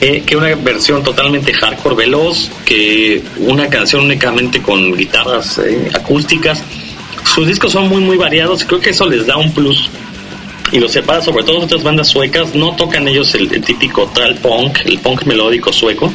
eh, 0.00 0.22
que 0.24 0.36
una 0.36 0.54
versión 0.54 1.02
totalmente 1.02 1.52
hardcore 1.52 1.96
veloz, 1.96 2.50
que 2.64 3.22
una 3.38 3.68
canción 3.68 4.04
únicamente 4.04 4.62
con 4.62 4.96
guitarras 4.96 5.58
eh, 5.58 5.90
acústicas. 5.92 6.62
Sus 7.34 7.46
discos 7.46 7.72
son 7.72 7.88
muy, 7.88 8.00
muy 8.00 8.16
variados 8.16 8.64
creo 8.64 8.80
que 8.80 8.90
eso 8.90 9.06
les 9.06 9.26
da 9.26 9.36
un 9.36 9.52
plus 9.52 9.90
y 10.70 10.78
los 10.78 10.92
separa 10.92 11.22
sobre 11.22 11.44
todo 11.44 11.60
de 11.60 11.64
otras 11.64 11.82
bandas 11.82 12.08
suecas. 12.08 12.54
No 12.54 12.76
tocan 12.76 13.08
ellos 13.08 13.34
el, 13.34 13.52
el 13.52 13.62
típico 13.62 14.06
tal 14.14 14.34
punk, 14.36 14.78
el 14.84 14.98
punk 14.98 15.24
melódico 15.24 15.72
sueco. 15.72 16.12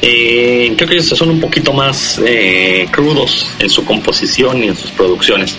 Eh, 0.00 0.74
creo 0.76 0.88
que 0.88 0.94
ellos 0.94 1.08
son 1.08 1.30
un 1.30 1.40
poquito 1.40 1.72
más 1.72 2.20
eh, 2.24 2.86
crudos 2.90 3.50
en 3.58 3.68
su 3.68 3.84
composición 3.84 4.62
y 4.62 4.68
en 4.68 4.76
sus 4.76 4.90
producciones. 4.92 5.56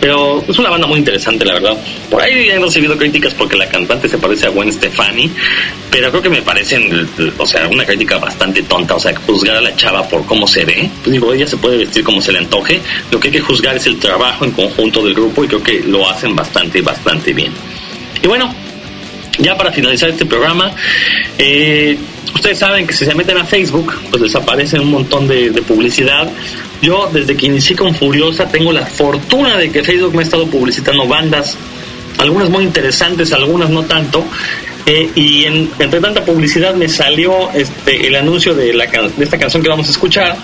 Pero 0.00 0.44
es 0.46 0.58
una 0.58 0.70
banda 0.70 0.86
muy 0.86 0.98
interesante, 0.98 1.44
la 1.44 1.54
verdad. 1.54 1.78
Por 2.10 2.20
ahí 2.20 2.48
he 2.48 2.58
recibido 2.58 2.96
críticas 2.96 3.34
porque 3.34 3.56
la 3.56 3.68
cantante 3.68 4.08
se 4.08 4.18
parece 4.18 4.46
a 4.46 4.50
Gwen 4.50 4.72
Stefani, 4.72 5.30
pero 5.90 6.10
creo 6.10 6.22
que 6.22 6.30
me 6.30 6.42
parecen, 6.42 7.08
o 7.38 7.46
sea, 7.46 7.68
una 7.68 7.84
crítica 7.84 8.18
bastante 8.18 8.62
tonta. 8.62 8.96
O 8.96 9.00
sea, 9.00 9.14
juzgar 9.26 9.56
a 9.56 9.60
la 9.60 9.74
chava 9.76 10.06
por 10.08 10.24
cómo 10.26 10.46
se 10.46 10.64
ve. 10.64 10.90
Pues 11.02 11.12
digo, 11.12 11.32
ella 11.32 11.46
se 11.46 11.56
puede 11.56 11.78
vestir 11.78 12.04
como 12.04 12.20
se 12.20 12.32
le 12.32 12.38
antoje. 12.38 12.80
Lo 13.10 13.20
que 13.20 13.28
hay 13.28 13.32
que 13.32 13.40
juzgar 13.40 13.76
es 13.76 13.86
el 13.86 13.98
trabajo 13.98 14.44
en 14.44 14.50
conjunto 14.52 15.02
del 15.04 15.14
grupo 15.14 15.44
y 15.44 15.48
creo 15.48 15.62
que 15.62 15.80
lo 15.80 16.08
hacen 16.08 16.34
bastante, 16.34 16.80
bastante 16.80 17.32
bien. 17.32 17.52
Y 18.22 18.26
bueno, 18.26 18.54
ya 19.38 19.56
para 19.56 19.72
finalizar 19.72 20.08
este 20.10 20.26
programa, 20.26 20.72
eh, 21.38 21.96
ustedes 22.34 22.58
saben 22.58 22.86
que 22.86 22.92
si 22.94 23.04
se 23.04 23.14
meten 23.14 23.36
a 23.38 23.44
Facebook, 23.44 23.92
pues 24.10 24.22
les 24.22 24.34
aparece 24.34 24.78
un 24.78 24.90
montón 24.90 25.26
de, 25.28 25.50
publicidad. 25.66 26.28
Yo, 26.82 27.08
desde 27.12 27.36
que 27.36 27.46
inicié 27.46 27.74
con 27.76 27.94
Furiosa, 27.94 28.46
tengo 28.48 28.72
la 28.72 28.84
fortuna 28.86 29.56
de 29.56 29.70
que 29.70 29.82
Facebook 29.82 30.14
me 30.14 30.20
ha 30.20 30.24
estado 30.24 30.46
publicitando 30.46 31.06
bandas, 31.06 31.56
algunas 32.18 32.48
muy 32.50 32.64
interesantes, 32.64 33.32
algunas 33.32 33.70
no 33.70 33.82
tanto. 33.84 34.24
Eh, 34.86 35.10
y 35.14 35.44
en- 35.44 35.70
entre 35.78 35.98
tanta 36.00 36.22
publicidad 36.24 36.74
me 36.74 36.88
salió 36.88 37.50
este, 37.52 38.06
el 38.06 38.14
anuncio 38.16 38.54
de, 38.54 38.74
la, 38.74 38.84
de 38.86 39.24
esta 39.24 39.38
canción 39.38 39.62
que 39.62 39.68
vamos 39.70 39.88
a 39.88 39.90
escuchar. 39.90 40.36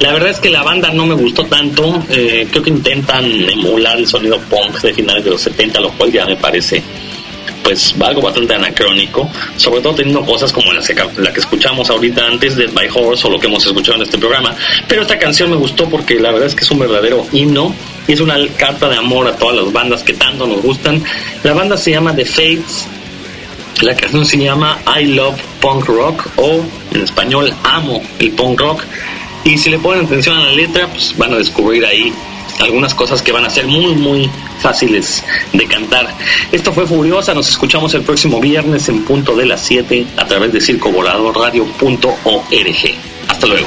La 0.00 0.12
verdad 0.12 0.30
es 0.30 0.38
que 0.38 0.50
la 0.50 0.62
banda 0.62 0.90
no 0.90 1.06
me 1.06 1.14
gustó 1.14 1.44
tanto. 1.46 2.04
eh, 2.10 2.46
creo 2.50 2.62
que 2.62 2.70
intentan 2.70 3.24
emular 3.24 3.96
el 3.98 4.06
sonido 4.06 4.38
punk 4.50 4.80
de 4.82 4.92
finales 4.92 5.24
de 5.24 5.30
los 5.30 5.40
70, 5.40 5.80
lo 5.80 5.90
cual 5.92 6.12
ya 6.12 6.26
me 6.26 6.36
parece 6.36 6.82
pues 7.64 7.94
algo 8.00 8.20
bastante 8.20 8.54
anacrónico, 8.54 9.28
sobre 9.56 9.80
todo 9.80 9.94
teniendo 9.94 10.24
cosas 10.24 10.52
como 10.52 10.72
las 10.72 10.86
que, 10.86 10.94
la 10.94 11.32
que 11.32 11.40
escuchamos 11.40 11.88
ahorita 11.90 12.26
antes 12.26 12.56
de 12.56 12.68
My 12.68 12.86
Horse 12.94 13.26
o 13.26 13.30
lo 13.30 13.40
que 13.40 13.46
hemos 13.46 13.66
escuchado 13.66 13.96
en 13.96 14.02
este 14.02 14.18
programa. 14.18 14.54
Pero 14.86 15.02
esta 15.02 15.18
canción 15.18 15.50
me 15.50 15.56
gustó 15.56 15.88
porque 15.88 16.20
la 16.20 16.30
verdad 16.30 16.48
es 16.48 16.54
que 16.54 16.62
es 16.62 16.70
un 16.70 16.78
verdadero 16.78 17.26
himno 17.32 17.74
y 18.06 18.12
es 18.12 18.20
una 18.20 18.36
carta 18.58 18.88
de 18.88 18.96
amor 18.96 19.26
a 19.26 19.36
todas 19.36 19.56
las 19.56 19.72
bandas 19.72 20.02
que 20.02 20.12
tanto 20.12 20.46
nos 20.46 20.62
gustan. 20.62 21.02
La 21.42 21.54
banda 21.54 21.76
se 21.76 21.90
llama 21.90 22.14
The 22.14 22.26
Fates, 22.26 22.86
la 23.80 23.96
canción 23.96 24.26
se 24.26 24.38
llama 24.38 24.78
I 25.00 25.06
Love 25.06 25.40
Punk 25.60 25.86
Rock 25.86 26.28
o 26.36 26.60
en 26.92 27.02
español 27.02 27.52
Amo 27.64 28.02
el 28.18 28.30
Punk 28.32 28.60
Rock. 28.60 28.84
Y 29.44 29.58
si 29.58 29.70
le 29.70 29.78
ponen 29.78 30.06
atención 30.06 30.36
a 30.36 30.44
la 30.44 30.52
letra, 30.52 30.86
pues 30.88 31.16
van 31.16 31.32
a 31.34 31.36
descubrir 31.36 31.84
ahí 31.84 32.12
algunas 32.60 32.94
cosas 32.94 33.22
que 33.22 33.32
van 33.32 33.44
a 33.44 33.50
ser 33.50 33.66
muy, 33.66 33.94
muy 33.94 34.30
fáciles 34.60 35.24
de 35.52 35.66
cantar. 35.66 36.14
Esto 36.52 36.72
fue 36.72 36.86
Furiosa, 36.86 37.34
nos 37.34 37.48
escuchamos 37.48 37.92
el 37.94 38.02
próximo 38.02 38.40
viernes 38.40 38.88
en 38.88 39.04
punto 39.04 39.34
de 39.36 39.46
las 39.46 39.60
7 39.62 40.06
a 40.16 40.26
través 40.26 40.52
de 40.52 40.60
circovoladorradio.org. 40.60 42.94
Hasta 43.28 43.46
luego. 43.46 43.66